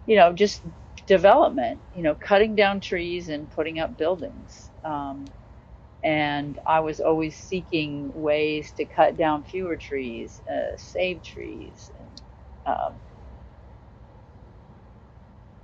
you 0.06 0.16
know, 0.16 0.32
just 0.32 0.62
development, 1.06 1.82
you 1.92 2.02
know, 2.02 2.14
cutting 2.14 2.54
down 2.56 2.80
trees 2.80 3.28
and 3.28 3.50
putting 3.50 3.78
up 3.78 3.96
buildings. 3.96 4.70
Um, 4.84 5.32
and 6.04 6.58
I 6.66 6.80
was 6.80 7.00
always 7.00 7.38
seeking 7.38 8.12
ways 8.14 8.72
to 8.74 8.86
cut 8.86 9.16
down 9.16 9.44
fewer 9.44 9.76
trees, 9.76 10.40
uh, 10.50 10.76
save 10.76 11.22
trees, 11.22 11.90
and, 11.98 12.22
um, 12.66 13.00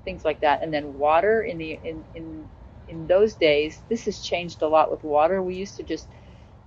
things 0.07 0.25
like 0.25 0.41
that. 0.43 0.65
And 0.65 0.75
then 0.75 0.95
water 0.95 1.43
in 1.45 1.59
the 1.59 1.73
in 1.85 2.07
in 2.15 2.51
in 2.89 3.09
those 3.09 3.37
days, 3.37 3.85
this 3.91 4.07
has 4.07 4.21
changed 4.21 4.63
a 4.63 4.69
lot 4.69 4.91
with 4.93 5.05
water. 5.05 5.43
We 5.45 5.57
used 5.57 5.77
to 5.79 5.85
just 5.85 6.09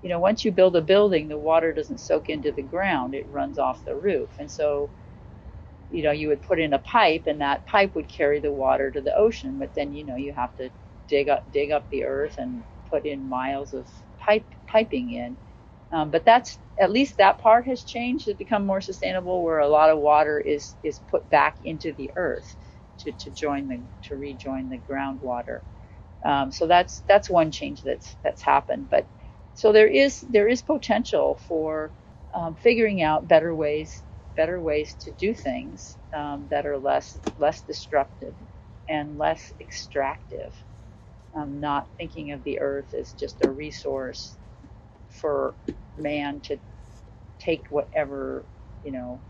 you 0.01 0.09
know, 0.09 0.19
once 0.19 0.45
you 0.45 0.51
build 0.51 0.75
a 0.75 0.81
building, 0.81 1.27
the 1.27 1.39
water 1.39 1.73
doesn't 1.73 1.99
soak 1.99 2.29
into 2.29 2.51
the 2.51 2.63
ground, 2.63 3.15
it 3.15 3.27
runs 3.29 3.57
off 3.59 3.83
the 3.85 3.95
roof. 3.95 4.31
And 4.39 4.51
so, 4.51 4.91
you 5.89 6.03
know, 6.03 6.11
you 6.11 6.29
would 6.29 6.41
put 6.43 6.59
in 6.59 6.73
a 6.73 6.79
pipe 6.79 7.23
and 7.27 7.41
that 7.41 7.65
pipe 7.67 7.95
would 7.95 8.09
carry 8.09 8.39
the 8.41 8.53
water 8.53 8.91
to 8.91 9.01
the 9.01 9.15
ocean, 9.15 9.59
but 9.59 9.73
then, 9.75 9.93
you 9.93 10.05
know, 10.05 10.17
you 10.17 10.33
have 10.33 10.55
to 10.55 10.71
dig 11.07 11.29
up 11.29 11.43
dig 11.51 11.71
up 11.71 11.87
the 11.89 12.05
earth 12.05 12.35
and 12.37 12.65
put 12.89 13.05
in 13.05 13.29
miles 13.29 13.73
of 13.73 13.89
pipe 14.17 14.47
piping 14.67 15.11
in. 15.11 15.37
Um, 15.91 16.11
but 16.11 16.25
that's 16.25 16.59
at 16.79 16.91
least 16.91 17.17
that 17.17 17.39
part 17.39 17.65
has 17.67 17.83
changed. 17.83 18.27
It's 18.27 18.37
become 18.37 18.65
more 18.65 18.81
sustainable, 18.81 19.43
where 19.43 19.59
a 19.59 19.69
lot 19.69 19.91
of 19.91 19.99
water 19.99 20.39
is 20.39 20.75
is 20.83 20.99
put 20.99 21.29
back 21.29 21.57
into 21.63 21.93
the 21.93 22.11
earth 22.17 22.55
to, 22.99 23.13
to 23.13 23.31
join 23.31 23.67
the 23.69 23.83
to 24.03 24.17
rejoin 24.17 24.69
the 24.69 24.79
groundwater. 24.79 25.61
Um, 26.25 26.51
so 26.51 26.67
that's 26.67 27.03
that's 27.07 27.29
one 27.29 27.51
change 27.51 27.83
that's 27.83 28.17
that's 28.23 28.41
happened. 28.43 28.89
But 28.89 29.09
so 29.53 29.71
there 29.73 29.87
is 29.87 30.21
there 30.29 30.47
is 30.49 30.61
potential 30.61 31.39
for 31.47 31.93
um, 32.33 32.55
figuring 32.55 33.01
out 33.01 33.27
better 33.27 33.55
ways 33.55 34.03
better 34.37 34.61
ways 34.61 34.95
to 34.95 35.13
do 35.13 35.33
things 35.33 35.97
um, 36.13 36.47
that 36.51 36.65
are 36.65 36.77
less 36.79 37.17
less 37.37 37.63
destructive 37.63 38.35
and 38.89 39.17
less 39.17 39.53
extractive. 39.61 40.55
Um, 41.35 41.59
not 41.61 41.89
thinking 41.99 42.31
of 42.31 42.43
the 42.43 42.59
earth 42.61 42.93
as 42.93 43.13
just 43.13 43.45
a 43.45 43.51
resource 43.51 44.37
for 45.09 45.55
man 45.97 46.41
to 46.41 46.59
take 47.39 47.67
whatever 47.69 48.47
you 48.83 48.91
know 48.93 49.23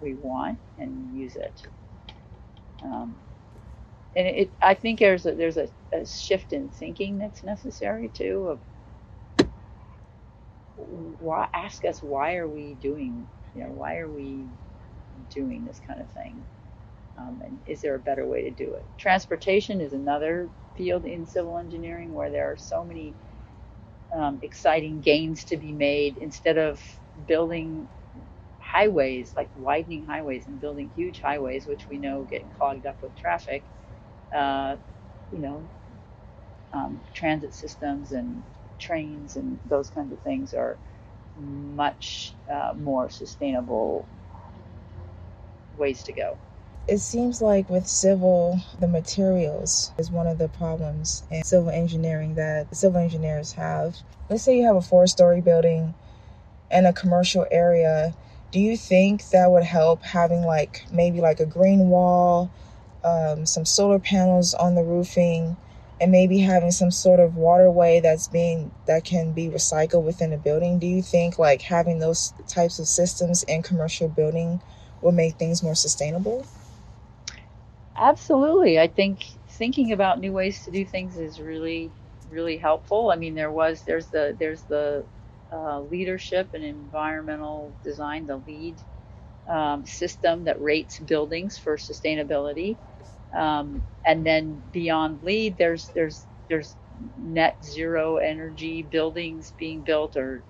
we 0.00 0.14
want 0.14 0.60
and 0.78 1.14
use 1.14 1.36
it. 1.36 1.62
Um, 2.84 3.16
and 4.14 4.26
it, 4.26 4.50
I 4.60 4.74
think 4.74 4.98
there's 4.98 5.26
a, 5.26 5.34
there's 5.34 5.56
a, 5.56 5.68
a, 5.92 6.04
shift 6.06 6.52
in 6.52 6.68
thinking 6.68 7.18
that's 7.18 7.42
necessary 7.42 8.08
too 8.08 8.48
of 8.48 9.46
why, 10.76 11.48
ask 11.54 11.84
us 11.84 12.02
why 12.02 12.36
are 12.36 12.48
we 12.48 12.74
doing, 12.74 13.26
you 13.54 13.64
know, 13.64 13.70
why 13.70 13.98
are 13.98 14.08
we 14.08 14.46
doing 15.30 15.64
this 15.64 15.80
kind 15.86 16.00
of 16.00 16.10
thing? 16.10 16.44
Um, 17.18 17.40
and 17.44 17.58
is 17.66 17.82
there 17.82 17.94
a 17.94 18.00
better 18.00 18.26
way 18.26 18.42
to 18.42 18.50
do 18.50 18.74
it? 18.74 18.84
Transportation 18.98 19.80
is 19.80 19.92
another 19.92 20.48
field 20.76 21.04
in 21.04 21.26
civil 21.26 21.58
engineering 21.58 22.12
where 22.12 22.30
there 22.30 22.50
are 22.50 22.56
so 22.56 22.84
many 22.84 23.14
um, 24.14 24.38
exciting 24.42 25.00
gains 25.00 25.44
to 25.44 25.56
be 25.56 25.72
made. 25.72 26.16
Instead 26.18 26.58
of 26.58 26.82
building 27.26 27.88
highways, 28.72 29.34
like 29.36 29.50
widening 29.54 30.06
highways 30.06 30.46
and 30.46 30.60
building 30.60 30.90
huge 30.96 31.20
highways, 31.20 31.66
which 31.66 31.88
we 31.90 31.98
know 31.98 32.24
get 32.24 32.50
clogged 32.56 32.86
up 32.86 32.96
with 33.02 33.14
traffic, 33.14 33.64
uh, 34.34 34.76
you 35.30 35.40
know, 35.40 35.68
um, 36.72 37.00
transit 37.12 37.54
systems 37.54 38.12
and 38.12 38.42
trains 38.78 39.36
and 39.36 39.60
those 39.66 39.90
kinds 39.90 40.12
of 40.12 40.20
things 40.22 40.54
are 40.54 40.78
much 41.36 42.34
uh, 42.50 42.72
more 42.76 43.10
sustainable 43.10 44.08
ways 45.76 46.02
to 46.04 46.12
go. 46.12 46.38
It 46.88 46.98
seems 46.98 47.40
like 47.40 47.68
with 47.70 47.86
civil, 47.86 48.58
the 48.78 48.88
materials 48.88 49.92
is 49.98 50.10
one 50.10 50.26
of 50.26 50.38
the 50.38 50.48
problems 50.48 51.22
in 51.30 51.44
civil 51.44 51.70
engineering 51.70 52.34
that 52.34 52.74
civil 52.74 53.00
engineers 53.00 53.52
have. 53.52 53.98
Let's 54.28 54.42
say 54.42 54.56
you 54.56 54.66
have 54.66 54.76
a 54.76 54.80
four 54.82 55.06
story 55.06 55.40
building 55.40 55.94
in 56.70 56.86
a 56.86 56.92
commercial 56.92 57.46
area. 57.50 58.14
Do 58.52 58.60
you 58.60 58.76
think 58.76 59.30
that 59.30 59.50
would 59.50 59.64
help 59.64 60.02
having 60.02 60.42
like 60.42 60.86
maybe 60.92 61.20
like 61.20 61.40
a 61.40 61.46
green 61.46 61.88
wall, 61.88 62.52
um, 63.04 63.46
some 63.46 63.64
solar 63.64 63.98
panels 63.98 64.54
on 64.54 64.74
the 64.76 64.84
roofing? 64.84 65.56
and 66.00 66.10
maybe 66.12 66.38
having 66.40 66.72
some 66.72 66.90
sort 66.90 67.20
of 67.20 67.36
waterway 67.36 68.00
that's 68.00 68.28
being 68.28 68.72
that 68.86 69.04
can 69.04 69.32
be 69.32 69.48
recycled 69.48 70.02
within 70.04 70.32
a 70.32 70.38
building? 70.38 70.80
Do 70.80 70.86
you 70.88 71.02
think 71.02 71.38
like 71.38 71.62
having 71.62 72.00
those 72.00 72.34
types 72.48 72.80
of 72.80 72.88
systems 72.88 73.44
in 73.44 73.62
commercial 73.62 74.08
building 74.08 74.60
will 75.00 75.12
make 75.12 75.36
things 75.36 75.62
more 75.62 75.76
sustainable? 75.76 76.46
Absolutely. 77.96 78.80
I 78.80 78.88
think 78.88 79.24
thinking 79.48 79.92
about 79.92 80.20
new 80.20 80.32
ways 80.32 80.64
to 80.64 80.70
do 80.70 80.84
things 80.84 81.18
is 81.18 81.40
really 81.40 81.92
really 82.30 82.56
helpful. 82.56 83.10
I 83.10 83.16
mean 83.16 83.34
there 83.34 83.52
was 83.52 83.84
there's 83.84 84.08
the 84.08 84.34
there's 84.38 84.62
the 84.64 85.06
uh, 85.52 85.80
leadership 85.82 86.50
and 86.54 86.64
environmental 86.64 87.76
design 87.84 88.26
the 88.26 88.38
LEED 88.38 88.82
um, 89.48 89.86
system 89.86 90.44
that 90.44 90.60
rates 90.62 90.98
buildings 91.00 91.58
for 91.58 91.76
sustainability 91.76 92.78
um, 93.34 93.84
and 94.06 94.24
then 94.26 94.62
beyond 94.70 95.22
LEED, 95.22 95.58
there's 95.58 95.90
there's 95.94 96.26
there's 96.48 96.76
net 97.16 97.58
zero 97.64 98.16
energy 98.16 98.82
buildings 98.82 99.52
being 99.58 99.82
built, 99.82 100.16
or 100.16 100.44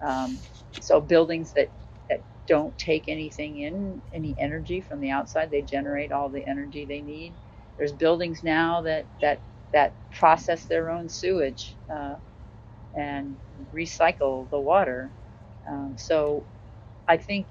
um, 0.00 0.38
so 0.80 1.00
buildings 1.00 1.52
that 1.54 1.72
that 2.10 2.24
don't 2.46 2.76
take 2.78 3.06
anything 3.08 3.58
in 3.60 4.02
any 4.12 4.34
energy 4.38 4.80
from 4.80 5.00
the 5.00 5.10
outside. 5.10 5.50
They 5.50 5.62
generate 5.62 6.12
all 6.12 6.30
the 6.30 6.46
energy 6.46 6.86
they 6.86 7.02
need. 7.02 7.38
There's 7.78 7.92
buildings 7.92 8.42
now 8.42 8.82
that 8.82 9.08
that 9.22 9.42
that 9.72 9.96
process 10.12 10.66
their 10.66 10.90
own 10.90 11.08
sewage 11.08 11.78
uh, 11.92 12.16
and 12.94 13.36
recycle 13.72 14.48
the 14.50 14.60
water. 14.60 15.14
Um, 15.68 15.96
so 15.98 16.46
I 17.08 17.16
think 17.18 17.48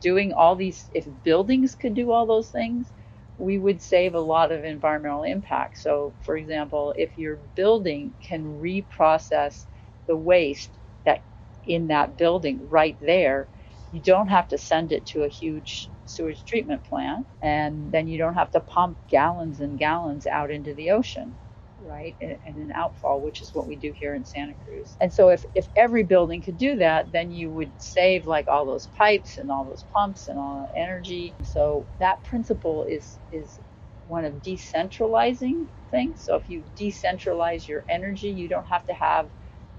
doing 0.00 0.32
all 0.32 0.56
these, 0.56 0.88
if 0.92 1.06
buildings 1.22 1.74
could 1.74 1.94
do 1.94 2.12
all 2.12 2.26
those 2.26 2.50
things, 2.50 2.92
we 3.38 3.58
would 3.58 3.82
save 3.82 4.14
a 4.14 4.20
lot 4.20 4.52
of 4.52 4.64
environmental 4.64 5.22
impact. 5.24 5.78
So, 5.78 6.14
for 6.20 6.36
example, 6.36 6.94
if 6.96 7.16
your 7.18 7.36
building 7.56 8.14
can 8.22 8.44
reprocess 8.44 9.66
the 10.06 10.16
waste 10.16 10.78
that 11.04 11.24
in 11.64 11.88
that 11.88 12.16
building 12.18 12.68
right 12.68 12.98
there, 13.00 13.50
you 13.90 14.00
don't 14.00 14.28
have 14.28 14.48
to 14.48 14.58
send 14.58 14.92
it 14.92 15.06
to 15.06 15.24
a 15.24 15.28
huge 15.28 15.90
sewage 16.04 16.44
treatment 16.44 16.84
plant, 16.84 17.26
and 17.42 17.90
then 17.92 18.06
you 18.08 18.18
don't 18.18 18.34
have 18.34 18.50
to 18.52 18.60
pump 18.60 18.98
gallons 19.08 19.60
and 19.60 19.78
gallons 19.78 20.26
out 20.26 20.50
into 20.50 20.74
the 20.74 20.90
ocean 20.90 21.38
right, 21.82 22.16
and, 22.20 22.38
an 22.56 22.72
outfall, 22.74 23.22
which 23.22 23.42
is 23.42 23.54
what 23.54 23.66
we 23.66 23.76
do 23.76 23.92
here 23.98 24.14
in 24.14 24.24
Santa 24.24 24.54
Cruz. 24.64 24.96
And 25.00 25.12
so 25.12 25.30
if, 25.30 25.44
if 25.54 25.68
every 25.76 26.04
building 26.04 26.42
could 26.42 26.58
do 26.58 26.76
that, 26.76 27.12
then 27.12 27.30
you 27.30 27.50
would 27.52 27.72
save 27.78 28.26
like 28.26 28.48
all 28.48 28.66
those 28.66 28.86
pipes 28.88 29.38
and 29.38 29.50
all 29.50 29.64
those 29.64 29.84
pumps 29.84 30.28
and 30.28 30.38
all 30.38 30.62
that 30.62 30.78
energy. 30.80 31.36
So 31.42 31.88
that 31.98 32.22
principle 32.24 32.84
is 32.84 33.18
is 33.32 33.60
one 34.06 34.24
of 34.24 34.34
decentralizing 34.42 35.66
things. 35.90 36.22
So 36.24 36.36
if 36.36 36.48
you 36.48 36.64
decentralize 36.76 37.68
your 37.68 37.84
energy, 37.88 38.28
you 38.30 38.48
don't 38.48 38.66
have 38.66 38.86
to 38.86 38.94
have 38.94 39.30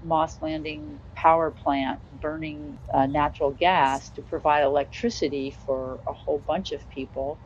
Moss 0.02 0.40
Landing 0.42 1.00
power 1.14 1.50
plant 1.50 2.00
burning 2.20 2.78
uh, 2.92 3.06
natural 3.06 3.52
gas 3.52 4.10
to 4.10 4.22
provide 4.22 4.64
electricity 4.64 5.50
for 5.50 6.00
a 6.08 6.12
whole 6.12 6.42
bunch 6.46 6.72
of 6.72 6.88
people 6.88 7.40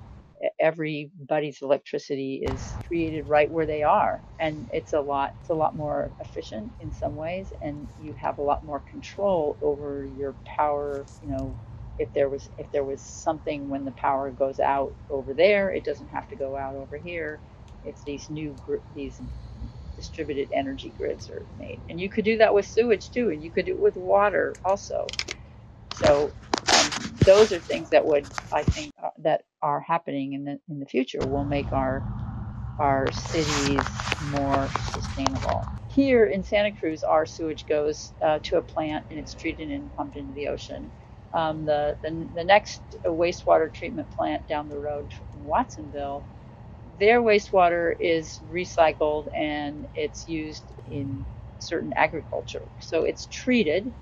everybody's 0.61 1.63
electricity 1.63 2.37
is 2.45 2.79
created 2.87 3.27
right 3.29 3.51
where 3.51 3.67
they 3.67 3.83
are 3.83 4.25
and 4.39 4.69
it's 4.73 4.93
a 4.95 5.01
lot 5.01 5.33
it's 5.41 5.51
a 5.51 5.55
lot 5.55 5.77
more 5.77 6.15
efficient 6.21 6.73
in 6.81 6.93
some 6.93 7.15
ways 7.17 7.53
and 7.63 7.89
you 7.97 8.15
have 8.21 8.39
a 8.39 8.43
lot 8.43 8.65
more 8.65 8.83
control 8.91 9.59
over 9.63 10.07
your 10.07 10.37
power 10.47 11.09
you 11.21 11.29
know 11.29 11.59
if 11.99 12.13
there 12.15 12.29
was 12.31 12.49
if 12.59 12.71
there 12.73 12.85
was 12.85 13.05
something 13.05 13.69
when 13.69 13.85
the 13.85 13.93
power 13.93 14.31
goes 14.33 14.61
out 14.61 14.93
over 15.11 15.35
there 15.35 15.73
it 15.73 15.85
doesn't 15.85 16.09
have 16.09 16.29
to 16.29 16.37
go 16.37 16.57
out 16.57 16.77
over 16.77 16.99
here. 16.99 17.43
It's 17.83 18.03
these 18.05 18.31
new 18.31 18.61
these 18.93 19.21
distributed 19.97 20.51
energy 20.53 20.93
grids 20.97 21.31
are 21.31 21.47
made 21.57 21.83
and 21.89 22.01
you 22.01 22.11
could 22.11 22.25
do 22.25 22.39
that 22.39 22.55
with 22.55 22.67
sewage 22.67 23.11
too 23.13 23.31
and 23.31 23.43
you 23.43 23.53
could 23.53 23.67
do 23.67 23.73
it 23.75 23.81
with 23.81 23.97
water 23.97 24.59
also. 24.65 25.17
So 25.91 26.37
those 27.27 27.53
are 27.53 27.61
things 27.61 27.91
that 27.91 28.07
would 28.07 28.33
i 28.53 28.65
think 28.65 28.95
uh, 29.05 29.11
that 29.19 29.45
are 29.63 29.81
happening 29.83 30.35
in 30.35 30.45
the 30.45 30.61
in 30.71 30.81
the 30.81 30.87
future 30.87 31.27
will 31.27 31.47
make 31.47 31.73
our 31.73 32.07
our 32.79 33.11
cities 33.13 34.05
more 34.21 34.75
sustainable 34.83 35.71
here 35.87 36.27
in 36.27 36.43
santa 36.45 36.73
cruz 36.77 37.05
our 37.05 37.27
sewage 37.27 37.67
goes 37.67 38.15
uh, 38.23 38.41
to 38.45 38.59
a 38.59 38.63
plant 38.63 39.07
and 39.11 39.21
it's 39.21 39.35
treated 39.35 39.71
and 39.71 39.93
pumped 39.95 40.17
into 40.17 40.35
the 40.35 40.49
ocean 40.49 40.93
um, 41.35 41.67
the, 41.67 41.99
the, 42.03 42.31
the 42.35 42.45
next 42.45 42.97
wastewater 43.07 43.73
treatment 43.73 44.11
plant 44.11 44.47
down 44.49 44.69
the 44.69 44.79
road 44.79 45.13
Watsonville, 45.33 46.29
their 46.99 47.23
wastewater 47.23 47.95
is 48.01 48.43
recycled 48.47 49.29
and 49.37 49.87
it's 49.95 50.29
used 50.29 50.73
in 50.87 51.27
certain 51.59 51.93
agriculture. 51.97 52.69
So 52.81 53.05
it's 53.05 53.27
treated 53.27 53.95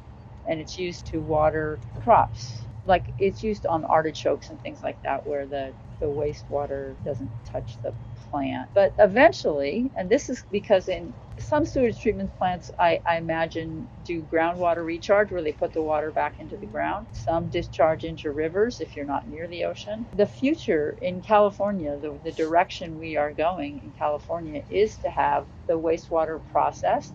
and 0.47 0.61
it's 0.61 0.79
used 0.79 1.09
to 1.09 1.23
water 1.23 1.83
crops. 1.95 2.69
Like 2.85 3.15
it's 3.19 3.43
used 3.43 3.67
on 3.67 3.85
artichokes 3.85 4.51
and 4.51 4.61
things 4.61 4.83
like 4.83 5.01
that 5.05 5.27
where 5.27 5.47
the, 5.47 5.75
the 6.01 6.07
wastewater 6.07 7.03
doesn't 7.05 7.33
touch 7.45 7.79
the 7.83 7.95
plant. 8.31 8.71
But 8.75 8.95
eventually, 8.99 9.93
and 9.97 10.11
this 10.11 10.29
is 10.29 10.45
because 10.51 10.89
in 10.89 11.15
some 11.39 11.65
sewage 11.65 12.01
treatment 12.01 12.37
plants, 12.39 12.71
I, 12.79 13.01
I, 13.07 13.17
imagine, 13.17 13.89
do 14.05 14.23
groundwater 14.23 14.85
recharge 14.85 15.33
where 15.33 15.43
they 15.43 15.53
put 15.53 15.73
the 15.73 15.83
water 15.83 16.13
back 16.13 16.39
into 16.39 16.57
the 16.57 16.67
ground. 16.67 17.09
Some 17.13 17.49
discharge 17.49 18.05
into 18.05 18.33
rivers 18.33 18.81
if 18.81 18.95
you're 18.97 19.05
not 19.05 19.29
near 19.29 19.49
the 19.49 19.65
ocean. 19.65 20.07
The 20.15 20.27
future 20.27 20.97
in 21.03 21.23
California, 21.23 21.99
the, 21.99 22.21
the 22.23 22.33
direction 22.33 22.99
we 22.99 23.17
are 23.17 23.33
going 23.35 23.81
in 23.83 23.93
California 23.93 24.63
is 24.69 24.99
to 24.99 25.11
have 25.11 25.47
the 25.67 25.79
wastewater 25.79 26.41
processed 26.53 27.15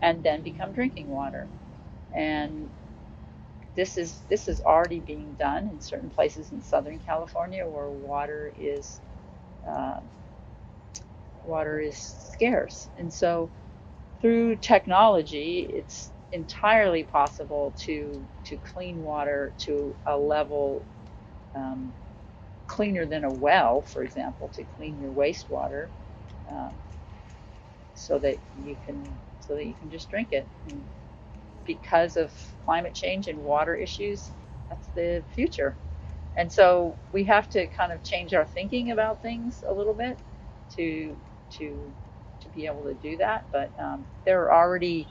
and 0.00 0.22
then 0.22 0.42
become 0.42 0.72
drinking 0.72 1.08
water. 1.08 1.50
And 2.12 2.70
this 3.76 3.98
is 3.98 4.22
this 4.30 4.48
is 4.48 4.60
already 4.62 5.00
being 5.00 5.34
done 5.34 5.68
in 5.68 5.80
certain 5.80 6.10
places 6.10 6.52
in 6.52 6.62
Southern 6.62 7.00
California 7.00 7.68
where 7.68 7.90
water 7.90 8.52
is 8.56 9.00
uh, 9.68 10.00
water 11.44 11.80
is 11.80 11.98
scarce. 11.98 12.88
And 12.96 13.12
so 13.12 13.52
through 14.20 14.56
technology, 14.56 15.70
it's 15.72 16.12
entirely 16.32 17.04
possible 17.04 17.74
to 17.78 18.28
to 18.46 18.58
clean 18.58 19.02
water 19.02 19.54
to 19.58 19.96
a 20.06 20.16
level 20.16 20.86
um, 21.54 21.94
cleaner 22.68 23.06
than 23.06 23.24
a 23.24 23.32
well, 23.32 23.82
for 23.82 24.04
example, 24.04 24.50
to 24.50 24.64
clean 24.64 24.98
your 25.00 25.12
wastewater, 25.12 25.90
um, 26.50 26.76
so 27.94 28.18
that 28.20 28.40
you 28.54 28.76
can 28.84 29.20
so 29.40 29.54
that 29.56 29.66
you 29.66 29.74
can 29.76 29.90
just 29.90 30.10
drink 30.10 30.30
it. 30.32 30.50
And 30.66 30.86
because 31.66 32.16
of 32.16 32.32
climate 32.64 32.94
change 32.94 33.28
and 33.28 33.40
water 33.40 33.74
issues, 33.76 34.32
that's 34.70 34.88
the 34.88 35.24
future. 35.34 35.76
And 36.36 36.52
so 36.52 36.96
we 37.12 37.24
have 37.24 37.48
to 37.50 37.66
kind 37.68 37.92
of 37.92 38.02
change 38.02 38.34
our 38.34 38.46
thinking 38.46 38.90
about 38.92 39.22
things 39.22 39.64
a 39.68 39.72
little 39.74 39.94
bit 39.94 40.18
to 40.76 41.16
to 41.52 41.92
to 42.42 42.48
be 42.50 42.66
able 42.66 42.84
to 42.84 42.94
do 42.94 43.18
that. 43.18 43.46
But 43.52 43.72
um, 43.78 44.06
there 44.24 44.42
are 44.44 44.54
already, 44.64 45.08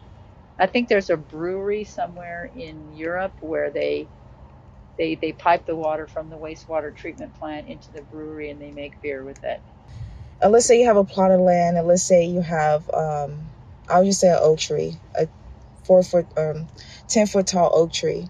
I 0.60 0.68
think 0.68 0.90
there's 0.90 1.10
a 1.12 1.18
brewery 1.18 1.84
somewhere 1.86 2.52
in 2.56 2.94
Europe 2.96 3.34
where 3.42 3.72
they 3.72 4.10
they 4.98 5.16
they 5.16 5.34
pipe 5.34 5.66
the 5.66 5.76
water 5.76 6.08
from 6.08 6.30
the 6.30 6.38
wastewater 6.38 6.96
treatment 6.96 7.34
plant 7.40 7.68
into 7.68 7.92
the 7.92 8.02
brewery 8.04 8.52
and 8.52 8.62
they 8.62 8.72
make 8.72 9.02
beer 9.02 9.24
with 9.24 9.44
it. 9.44 9.62
And 10.42 10.52
let's 10.52 10.68
say 10.68 10.80
you 10.80 10.88
have 10.88 10.98
a 10.98 11.04
plot 11.06 11.32
of 11.32 11.42
land, 11.42 11.78
and 11.78 11.88
let's 11.88 12.04
say 12.04 12.26
you 12.26 12.42
have, 12.42 12.90
um, 12.92 13.50
I'll 13.90 14.06
just 14.06 14.22
say 14.22 14.30
an 14.30 14.40
oak 14.42 14.60
tree, 14.60 15.00
a 15.16 15.28
four 15.84 16.04
foot, 16.04 16.26
um, 16.38 16.68
ten 17.08 17.28
foot 17.28 17.48
tall 17.48 17.72
oak 17.74 17.92
tree. 17.92 18.28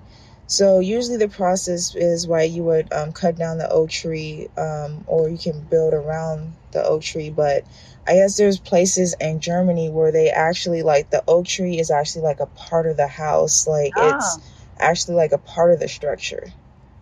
So 0.48 0.80
usually 0.80 1.18
the 1.18 1.30
process 1.30 1.96
is 1.96 2.28
why 2.28 2.44
you 2.44 2.64
would 2.64 2.92
um, 2.94 3.12
cut 3.12 3.38
down 3.38 3.58
the 3.58 3.70
oak 3.70 3.90
tree, 3.90 4.50
um, 4.58 5.04
or 5.08 5.30
you 5.30 5.38
can 5.38 5.62
build 5.62 5.94
around 5.94 6.54
the 6.72 6.84
oak 6.84 7.02
tree. 7.02 7.30
But 7.30 7.64
I 8.06 8.16
guess 8.16 8.38
there's 8.38 8.60
places 8.60 9.16
in 9.20 9.40
Germany 9.40 9.90
where 9.90 10.12
they 10.12 10.30
actually 10.30 10.84
like 10.84 11.10
the 11.10 11.24
oak 11.28 11.48
tree 11.48 11.80
is 11.80 11.90
actually 11.90 12.24
like 12.24 12.40
a 12.40 12.46
part 12.48 12.86
of 12.88 12.98
the 12.98 13.08
house, 13.08 13.68
like 13.68 13.94
ah. 13.98 14.18
it's 14.18 14.40
actually 14.80 15.16
like 15.16 15.32
a 15.32 15.38
part 15.38 15.72
of 15.72 15.80
the 15.80 15.88
structure. 15.88 16.46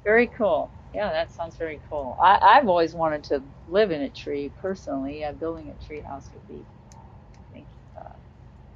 Very 0.04 0.28
cool. 0.28 0.70
Yeah, 0.94 1.12
that 1.12 1.32
sounds 1.32 1.56
very 1.56 1.80
cool. 1.90 2.18
I, 2.22 2.56
have 2.56 2.68
always 2.68 2.94
wanted 2.94 3.24
to 3.26 3.42
live 3.70 3.92
in 3.92 4.02
a 4.02 4.10
tree 4.10 4.52
personally. 4.62 5.22
Yeah, 5.22 5.32
building 5.32 5.70
a 5.70 5.86
tree 5.86 6.02
house 6.02 6.30
would 6.34 6.48
be, 6.48 6.62
I 6.94 7.54
think, 7.54 7.66
a 7.98 8.12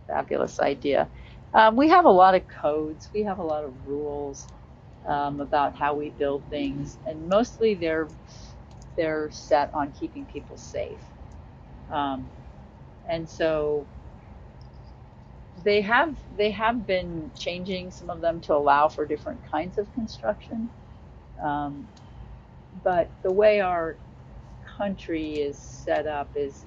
fabulous 0.08 0.60
idea. 0.60 1.10
Um, 1.56 1.78
we 1.78 1.90
have 1.90 2.06
a 2.06 2.12
lot 2.12 2.36
of 2.36 2.44
codes. 2.50 3.10
We 3.16 3.24
have 3.24 3.40
a 3.40 3.44
lot 3.44 3.66
of 3.66 3.76
rules 3.88 4.50
um, 5.08 5.42
about 5.42 5.76
how 5.76 5.96
we 5.96 6.12
build 6.12 6.46
things, 6.50 7.00
and 7.06 7.30
mostly 7.30 7.76
they're 7.76 8.12
they're 8.98 9.32
set 9.32 9.72
on 9.74 9.94
keeping 9.94 10.26
people 10.28 10.58
safe. 10.58 11.04
Um, 11.90 12.32
and 13.10 13.30
so 13.30 13.88
they 15.64 15.82
have 15.82 16.18
they 16.38 16.52
have 16.52 16.86
been 16.88 17.32
changing 17.36 17.92
some 17.92 18.10
of 18.10 18.22
them 18.22 18.42
to 18.42 18.56
allow 18.56 18.90
for 18.90 19.06
different 19.08 19.42
kinds 19.50 19.78
of 19.78 19.92
construction. 19.94 20.72
Um, 21.44 21.90
but 22.84 23.12
the 23.24 23.32
way 23.32 23.62
our 23.62 24.00
country 24.78 25.36
is 25.36 25.60
set 25.60 26.08
up 26.08 26.32
is, 26.36 26.66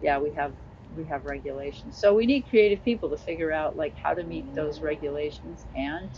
yeah, 0.00 0.18
we 0.18 0.32
have 0.34 0.54
we 0.98 1.06
have 1.06 1.26
regulations. 1.26 1.98
So 1.98 2.14
we 2.14 2.26
need 2.26 2.42
creative 2.50 2.84
people 2.84 3.10
to 3.10 3.18
figure 3.18 3.52
out 3.52 3.76
like 3.76 3.96
how 4.02 4.14
to 4.14 4.24
meet 4.24 4.54
those 4.54 4.82
regulations 4.82 5.66
and, 5.76 6.10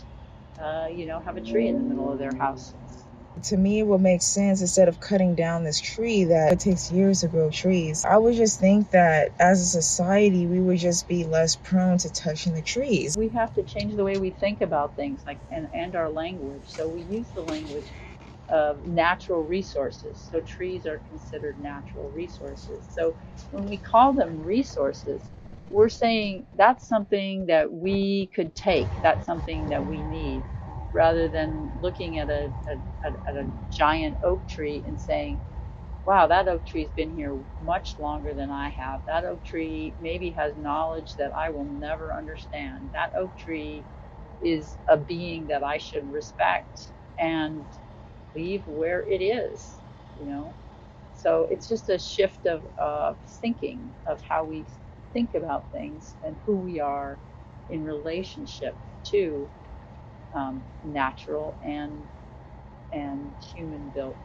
uh, 0.59 0.87
you 0.91 1.07
know, 1.07 1.21
have 1.21 1.37
a 1.37 1.41
tree 1.41 1.69
in 1.69 1.77
the 1.77 1.83
middle 1.83 2.11
of 2.11 2.19
their 2.19 2.35
house. 2.35 2.75
To 3.43 3.57
me 3.57 3.79
it 3.79 3.87
would 3.87 4.01
make 4.01 4.21
sense 4.21 4.61
instead 4.61 4.89
of 4.89 4.99
cutting 4.99 5.35
down 5.35 5.63
this 5.63 5.79
tree 5.79 6.25
that 6.25 6.53
it 6.53 6.59
takes 6.59 6.91
years 6.91 7.21
to 7.21 7.29
grow 7.29 7.49
trees 7.51 8.05
i 8.05 8.17
would 8.17 8.35
just 8.35 8.59
think 8.59 8.91
that 8.91 9.33
as 9.39 9.61
a 9.61 9.65
society 9.65 10.47
we 10.47 10.59
would 10.61 10.77
just 10.79 11.07
be 11.07 11.23
less 11.25 11.55
prone 11.55 11.97
to 11.99 12.11
touching 12.11 12.53
the 12.53 12.61
trees. 12.61 13.17
We 13.17 13.29
have 13.29 13.53
to 13.55 13.63
change 13.63 13.95
the 13.95 14.03
way 14.03 14.17
we 14.17 14.31
think 14.31 14.61
about 14.61 14.95
things 14.95 15.23
like 15.25 15.39
and, 15.51 15.69
and 15.73 15.95
our 15.95 16.09
language. 16.09 16.65
So 16.67 16.89
we 16.89 17.01
use 17.03 17.29
the 17.31 17.41
language 17.43 17.85
of 18.51 18.85
natural 18.85 19.43
resources 19.43 20.19
so 20.31 20.41
trees 20.41 20.85
are 20.85 20.99
considered 21.07 21.59
natural 21.59 22.11
resources 22.11 22.87
so 22.89 23.15
when 23.51 23.65
we 23.67 23.77
call 23.77 24.13
them 24.13 24.41
resources 24.43 25.31
we're 25.69 25.89
saying 25.89 26.45
that's 26.55 26.87
something 26.87 27.45
that 27.47 27.71
we 27.71 28.29
could 28.35 28.55
take 28.55 28.93
that's 29.03 29.25
something 29.25 29.69
that 29.69 29.85
we 29.85 30.03
need 30.03 30.45
rather 30.93 31.29
than 31.29 31.71
looking 31.79 32.19
at 32.19 32.29
a, 32.29 32.53
a, 33.05 33.09
at 33.29 33.35
a 33.37 33.51
giant 33.69 34.17
oak 34.23 34.47
tree 34.47 34.83
and 34.87 34.99
saying, 34.99 35.41
wow, 36.05 36.27
that 36.27 36.47
oak 36.47 36.65
tree's 36.65 36.91
been 36.91 37.11
here 37.11 37.39
much 37.61 37.97
longer 37.99 38.33
than 38.33 38.51
I 38.51 38.69
have. 38.69 39.01
That 39.07 39.25
oak 39.25 39.43
tree 39.43 39.95
maybe 39.99 40.31
has 40.31 40.57
knowledge 40.57 41.15
that 41.17 41.31
I 41.37 41.51
will 41.51 41.65
never 41.65 42.13
understand. 42.13 42.91
That 42.93 43.11
oak 43.17 43.35
tree 43.37 43.87
is 44.41 44.77
a 44.89 44.97
being 44.97 45.47
that 45.47 45.63
I 45.63 45.77
should 45.77 46.11
respect 46.11 46.93
and 47.19 47.67
leave 48.35 48.63
where 48.67 49.05
it 49.07 49.21
is, 49.21 49.81
you 50.19 50.25
know? 50.25 50.55
So 51.13 51.47
it's 51.51 51.67
just 51.67 51.89
a 51.89 51.99
shift 51.99 52.45
of, 52.45 52.65
of 52.77 53.19
thinking 53.41 53.91
of 54.07 54.21
how 54.27 54.45
we 54.45 54.67
think 55.13 55.35
about 55.35 55.71
things 55.71 56.15
and 56.23 56.37
who 56.45 56.57
we 56.57 56.79
are 56.79 57.19
in 57.69 57.83
relationship 57.83 58.79
to 59.05 59.49
um, 60.33 60.63
natural 60.83 61.57
and 61.61 62.07
and 62.91 63.33
human 63.41 63.89
built 63.89 64.19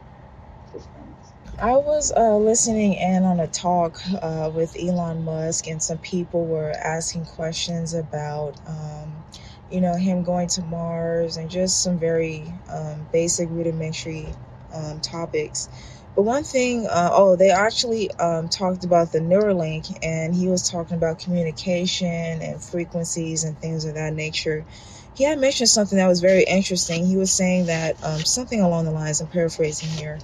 systems. 0.65 1.35
I 1.59 1.77
was 1.77 2.13
uh, 2.17 2.37
listening 2.37 2.95
in 2.95 3.23
on 3.25 3.41
a 3.41 3.47
talk 3.47 4.01
uh, 4.23 4.51
with 4.53 4.77
Elon 4.81 5.25
Musk, 5.25 5.67
and 5.69 5.83
some 5.83 5.99
people 5.99 6.47
were 6.47 6.73
asking 6.73 7.27
questions 7.27 7.95
about, 7.95 8.57
um, 8.67 9.25
you 9.71 9.81
know, 9.81 9.95
him 9.97 10.23
going 10.25 10.49
to 10.49 10.63
Mars 10.63 11.37
and 11.37 11.51
just 11.51 11.83
some 11.83 11.99
very 11.99 12.53
um, 12.73 13.09
basic, 13.13 13.51
rudimentary 13.51 14.35
um, 14.75 15.01
topics. 15.01 15.69
But 16.17 16.23
one 16.25 16.45
thing, 16.45 16.87
uh, 16.89 17.11
oh, 17.13 17.37
they 17.37 17.51
actually 17.51 18.11
um, 18.19 18.49
talked 18.49 18.85
about 18.85 19.13
the 19.13 19.21
Neuralink, 19.21 19.97
and 20.03 20.35
he 20.35 20.49
was 20.49 20.69
talking 20.71 20.97
about 20.97 21.19
communication 21.21 22.09
and 22.43 22.63
frequencies 22.63 23.45
and 23.45 23.59
things 23.59 23.85
of 23.87 23.95
that 23.95 24.15
nature 24.15 24.67
he 25.15 25.25
had 25.25 25.39
mentioned 25.39 25.71
something 25.71 25.99
that 25.99 26.09
was 26.09 26.21
very 26.21 26.45
interesting. 26.45 27.07
He 27.07 27.17
was 27.17 27.33
saying 27.33 27.67
that 27.67 28.03
um, 28.05 28.21
something 28.21 28.61
along 28.61 28.85
the 28.85 28.93
lines, 28.93 29.21
I'm 29.21 29.29
paraphrasing 29.29 29.91
here. 29.91 30.19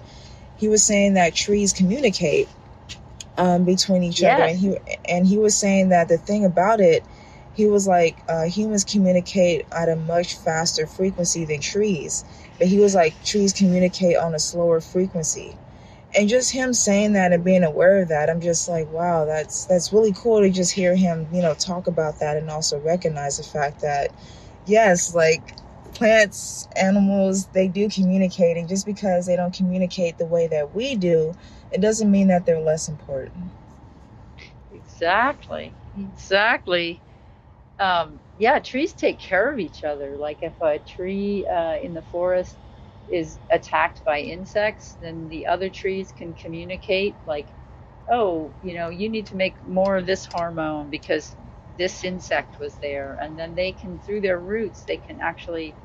he 0.57 0.69
was 0.69 0.85
saying 0.85 1.15
that 1.15 1.35
trees 1.35 1.73
communicate 1.73 2.49
um, 3.39 3.65
between 3.65 4.03
each 4.05 4.23
other, 4.23 4.45
and 4.45 4.59
he 4.59 4.77
and 5.09 5.27
he 5.27 5.39
was 5.39 5.57
saying 5.57 5.91
that 5.91 6.09
the 6.09 6.19
thing 6.19 6.45
about 6.45 6.81
it, 6.81 7.05
he 7.55 7.67
was 7.67 7.87
like 7.87 8.23
uh, 8.29 8.45
humans 8.45 8.85
communicate 8.85 9.67
at 9.73 9.89
a 9.89 9.97
much 9.97 10.37
faster 10.37 10.87
frequency 10.87 11.45
than 11.45 11.61
trees, 11.61 12.25
but 12.59 12.67
he 12.67 12.79
was 12.79 12.95
like 12.95 13.23
trees 13.25 13.53
communicate 13.53 14.17
on 14.17 14.35
a 14.35 14.39
slower 14.39 14.81
frequency. 14.81 15.57
And 16.15 16.29
just 16.29 16.53
him 16.53 16.75
saying 16.75 17.15
that 17.15 17.33
and 17.33 17.43
being 17.43 17.65
aware 17.65 18.03
of 18.03 18.09
that, 18.09 18.29
I'm 18.29 18.41
just 18.41 18.69
like, 18.69 18.91
wow, 18.93 19.25
that's 19.25 19.65
that's 19.65 19.93
really 19.93 20.13
cool 20.13 20.41
to 20.41 20.51
just 20.51 20.73
hear 20.73 20.95
him, 20.95 21.27
you 21.33 21.41
know, 21.43 21.55
talk 21.55 21.87
about 21.87 22.21
that 22.21 22.37
and 22.37 22.51
also 22.51 22.79
recognize 22.81 23.39
the 23.39 23.45
fact 23.45 23.81
that, 23.81 24.11
yes, 24.67 25.15
like 25.15 25.57
plants, 25.95 26.69
animals, 26.77 27.47
they 27.49 27.69
do 27.69 27.89
communicate, 27.89 28.57
and 28.57 28.69
just 28.69 28.85
because 28.87 29.27
they 29.27 29.37
don't 29.37 29.55
communicate 29.55 30.19
the 30.19 30.27
way 30.27 30.47
that 30.47 30.75
we 30.75 30.95
do, 30.95 31.35
it 31.71 31.81
doesn't 31.81 32.11
mean 32.11 32.29
that 32.29 32.45
they're 32.45 32.61
less 32.61 32.89
important. 32.89 33.51
Exactly. 34.75 35.73
Exactly. 35.99 37.01
Um, 37.83 38.21
yeah, 38.39 38.61
trees 38.61 38.95
take 38.95 39.21
care 39.21 39.53
of 39.53 39.59
each 39.61 39.85
other. 39.85 40.17
Like 40.19 40.41
if 40.43 40.55
a 40.63 40.79
tree 40.81 41.47
uh, 41.53 41.77
in 41.83 41.95
the 41.95 42.03
forest 42.03 42.59
is 43.09 43.41
attacked 43.51 44.05
by 44.05 44.21
insects, 44.21 44.97
then 45.01 45.29
the 45.29 45.47
other 45.47 45.71
trees 45.71 46.13
can 46.13 46.35
communicate, 46.35 47.21
like, 47.27 47.49
oh, 48.11 48.55
you 48.61 48.75
know, 48.75 48.91
you 48.91 49.09
need 49.11 49.29
to 49.29 49.37
make 49.37 49.57
more 49.67 49.97
of 49.97 50.07
this 50.07 50.27
hormone 50.27 50.91
because 50.91 51.37
this 51.79 52.05
insect 52.05 52.59
was 52.61 52.79
there. 52.79 53.19
And 53.23 53.39
then 53.39 53.55
they 53.55 53.73
can, 53.73 54.01
through 54.01 54.23
their 54.23 54.41
roots, 54.41 54.85
they 54.87 54.99
can 54.99 55.21
actually 55.21 55.79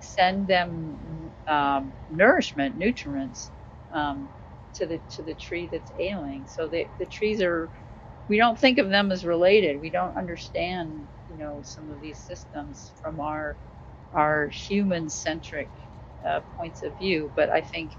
send 0.00 0.48
them 0.48 1.32
um, 1.48 1.94
nourishment, 2.08 2.76
nutrients 2.76 3.52
um, 3.94 4.30
to 4.74 4.86
the 4.86 5.00
to 5.10 5.22
the 5.24 5.34
tree 5.34 5.68
that's 5.72 5.92
ailing. 5.98 6.46
So 6.48 6.68
the 6.68 6.88
the 6.98 7.06
trees 7.06 7.42
are 7.42 7.70
we 8.28 8.38
don't 8.38 8.58
think 8.58 8.78
of 8.78 8.88
them 8.90 9.12
as 9.12 9.24
related. 9.24 9.80
We 9.80 9.90
don't 9.90 10.16
understand, 10.16 11.08
know, 11.40 11.62
some 11.64 11.90
of 11.90 12.00
these 12.00 12.20
systems 12.20 12.94
from 13.02 13.20
our 13.20 13.58
our 14.12 14.48
human 14.48 15.10
centric 15.10 15.72
uh, 16.26 16.42
points 16.58 16.82
of 16.84 16.96
view. 16.98 17.32
But 17.36 17.50
I 17.50 17.62
think 17.62 17.92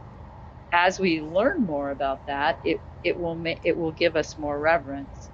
as 0.73 0.99
we 0.99 1.21
learn 1.21 1.65
more 1.65 1.91
about 1.91 2.25
that, 2.27 2.59
it 2.63 2.81
it 3.03 3.19
will 3.19 3.35
ma- 3.35 3.61
it 3.63 3.77
will 3.77 3.93
give 3.93 4.15
us 4.17 4.37
more 4.37 4.59
reverence 4.59 5.31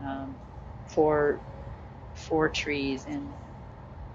um, 0.00 0.38
for 0.86 1.42
for 2.14 2.48
trees 2.50 3.06
and 3.06 3.34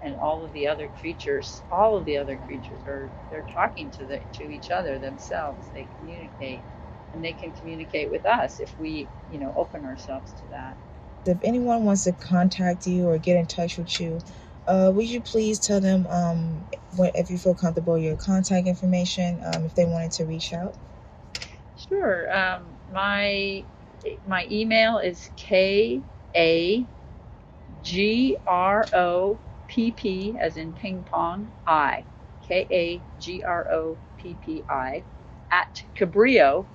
and 0.02 0.16
all 0.16 0.44
of 0.44 0.52
the 0.52 0.66
other 0.68 0.88
creatures. 0.88 1.62
All 1.70 1.96
of 1.96 2.04
the 2.04 2.16
other 2.18 2.38
creatures 2.38 2.82
are 2.86 3.12
they're 3.30 3.46
talking 3.52 3.90
to 3.92 4.06
the 4.06 4.20
to 4.34 4.44
each 4.44 4.70
other 4.70 4.98
themselves. 4.98 5.70
They 5.74 5.88
communicate 5.98 6.66
and 7.12 7.24
they 7.24 7.34
can 7.34 7.52
communicate 7.52 8.10
with 8.10 8.26
us 8.26 8.60
if 8.60 8.74
we 8.78 9.10
you 9.28 9.40
know 9.40 9.54
open 9.56 9.84
ourselves 9.84 10.34
to 10.40 10.48
that 10.48 10.78
If 11.28 11.38
anyone 11.42 11.84
wants 11.84 12.04
to 12.04 12.12
contact 12.12 12.86
you 12.86 13.08
or 13.08 13.18
get 13.18 13.36
in 13.36 13.46
touch 13.46 13.78
with 13.78 14.00
you, 14.00 14.20
uh, 14.66 14.92
would 14.94 15.08
you 15.08 15.20
please 15.22 15.60
tell 15.60 15.80
them, 15.80 16.06
um, 16.08 16.66
when, 16.96 17.12
if 17.14 17.30
you 17.30 17.38
feel 17.38 17.54
comfortable, 17.54 17.98
your 17.98 18.16
contact 18.16 18.66
information, 18.66 19.42
um, 19.44 19.64
if 19.64 19.74
they 19.74 19.86
wanted 19.86 20.12
to 20.12 20.24
reach 20.24 20.52
out? 20.52 20.76
sure 21.76 22.32
um, 22.36 22.78
my 22.90 23.66
my 24.26 24.46
email 24.50 24.98
is 24.98 25.30
k 25.36 26.02
a 26.36 26.88
g 27.82 28.36
r 28.46 28.88
o 28.94 29.40
p 29.66 29.92
p 29.92 30.36
as 30.40 30.56
in 30.56 30.72
ping 30.74 31.04
pong 31.04 31.52
i 31.66 32.06
k 32.42 32.66
a 32.70 33.04
g 33.18 33.42
r 33.42 33.70
o 33.70 33.98
p 34.16 34.34
p 34.36 34.64
i 34.68 35.04
at 35.50 35.82
cabrillo.edu 35.96 36.68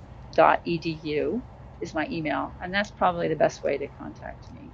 is 1.81 1.93
my 1.93 2.07
email 2.09 2.55
and 2.61 2.73
that's 2.73 2.91
probably 2.91 3.27
the 3.29 3.35
best 3.35 3.63
way 3.63 3.77
to 3.77 3.87
contact 3.89 4.51
me 4.51 4.73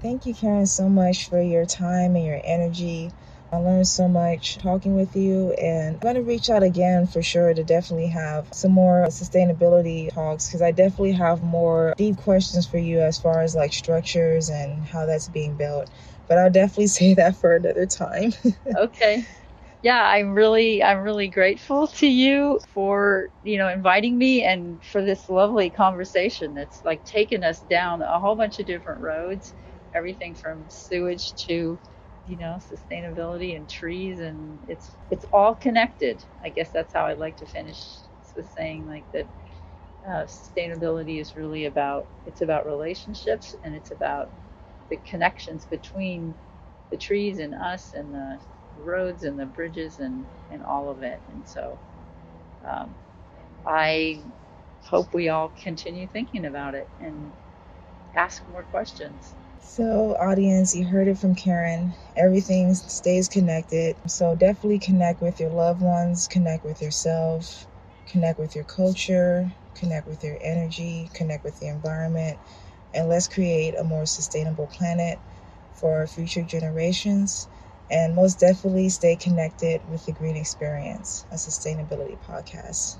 Thank 0.00 0.26
you, 0.26 0.34
Karen, 0.36 0.66
so 0.66 0.88
much 0.90 1.28
for 1.28 1.42
your 1.42 1.66
time 1.66 2.16
and 2.16 2.24
your 2.24 2.40
energy. 2.44 3.12
I 3.52 3.56
learned 3.58 3.88
so 3.88 4.08
much 4.08 4.58
talking 4.58 4.94
with 4.94 5.16
you, 5.16 5.52
and 5.54 5.94
I'm 5.96 6.00
going 6.00 6.16
to 6.16 6.22
reach 6.22 6.50
out 6.50 6.62
again 6.62 7.08
for 7.08 7.22
sure 7.22 7.54
to 7.54 7.64
definitely 7.64 8.08
have 8.08 8.48
some 8.52 8.72
more 8.72 9.06
sustainability 9.08 10.12
talks 10.14 10.46
because 10.48 10.62
I 10.62 10.70
definitely 10.72 11.14
have 11.14 11.42
more 11.42 11.94
deep 11.96 12.18
questions 12.18 12.68
for 12.68 12.78
you 12.78 13.00
as 13.00 13.18
far 13.18 13.40
as 13.42 13.56
like 13.56 13.72
structures 13.72 14.50
and 14.50 14.84
how 14.84 15.06
that's 15.06 15.28
being 15.28 15.56
built. 15.56 15.90
But 16.28 16.38
I'll 16.38 16.52
definitely 16.52 16.86
say 16.98 17.14
that 17.14 17.36
for 17.36 17.56
another 17.56 17.86
time. 17.86 18.34
okay 18.76 19.24
yeah 19.82 20.02
i'm 20.04 20.34
really 20.34 20.82
i'm 20.82 21.00
really 21.00 21.28
grateful 21.28 21.86
to 21.88 22.06
you 22.06 22.60
for 22.72 23.28
you 23.42 23.58
know 23.58 23.68
inviting 23.68 24.18
me 24.18 24.44
and 24.44 24.82
for 24.84 25.02
this 25.02 25.28
lovely 25.28 25.70
conversation 25.70 26.54
that's 26.54 26.82
like 26.84 27.04
taken 27.04 27.44
us 27.44 27.62
down 27.70 28.02
a 28.02 28.18
whole 28.18 28.36
bunch 28.36 28.58
of 28.58 28.66
different 28.66 29.00
roads. 29.00 29.54
Everything 29.94 30.34
from 30.34 30.66
sewage 30.68 31.34
to 31.46 31.80
you 32.26 32.36
know 32.36 32.58
sustainability 32.60 33.56
and 33.56 33.68
trees 33.68 34.20
and 34.20 34.60
it's 34.68 34.96
it's 35.10 35.24
all 35.32 35.54
connected. 35.54 36.24
I 36.44 36.50
guess 36.50 36.70
that's 36.72 36.92
how 36.92 37.06
i'd 37.06 37.18
like 37.18 37.36
to 37.38 37.46
finish 37.46 37.98
with 38.36 38.50
saying 38.50 38.86
like 38.86 39.06
that 39.12 39.28
uh, 40.06 40.24
sustainability 40.24 41.20
is 41.20 41.36
really 41.36 41.66
about 41.66 42.08
it's 42.26 42.42
about 42.42 42.66
relationships 42.66 43.54
and 43.64 43.74
it's 43.74 43.90
about 43.92 44.32
the 44.90 44.98
connections 44.98 45.66
between 45.66 46.36
the 46.90 46.98
trees 46.98 47.38
and 47.40 47.54
us 47.54 47.92
and 47.94 48.12
the 48.14 48.40
roads 48.78 49.22
and 49.24 49.38
the 49.38 49.46
bridges 49.46 49.98
and 49.98 50.26
and 50.50 50.62
all 50.62 50.88
of 50.90 51.02
it 51.02 51.22
and 51.28 51.46
so 51.46 51.80
um, 52.64 52.96
i 53.66 54.24
hope 54.84 55.14
we 55.14 55.28
all 55.28 55.50
continue 55.62 56.08
thinking 56.08 56.44
about 56.46 56.74
it 56.74 56.90
and 57.00 57.34
ask 58.14 58.46
more 58.48 58.64
questions 58.64 59.34
So, 59.60 60.16
audience, 60.20 60.74
you 60.74 60.86
heard 60.86 61.08
it 61.08 61.18
from 61.18 61.34
Karen. 61.34 61.94
Everything 62.16 62.74
stays 62.74 63.28
connected. 63.28 63.96
So, 64.06 64.34
definitely 64.34 64.78
connect 64.80 65.20
with 65.20 65.40
your 65.40 65.50
loved 65.50 65.80
ones, 65.82 66.26
connect 66.28 66.64
with 66.64 66.82
yourself, 66.82 67.66
connect 68.06 68.38
with 68.38 68.54
your 68.54 68.64
culture, 68.64 69.52
connect 69.74 70.06
with 70.06 70.22
your 70.24 70.38
energy, 70.40 71.10
connect 71.14 71.44
with 71.44 71.58
the 71.60 71.68
environment, 71.68 72.38
and 72.94 73.08
let's 73.08 73.28
create 73.28 73.74
a 73.76 73.84
more 73.84 74.06
sustainable 74.06 74.66
planet 74.68 75.20
for 75.72 76.06
future 76.06 76.42
generations. 76.42 77.48
And 77.90 78.14
most 78.14 78.40
definitely 78.40 78.88
stay 78.88 79.16
connected 79.16 79.86
with 79.86 80.06
the 80.06 80.12
Green 80.12 80.36
Experience, 80.36 81.26
a 81.30 81.34
sustainability 81.34 82.18
podcast. 82.18 82.96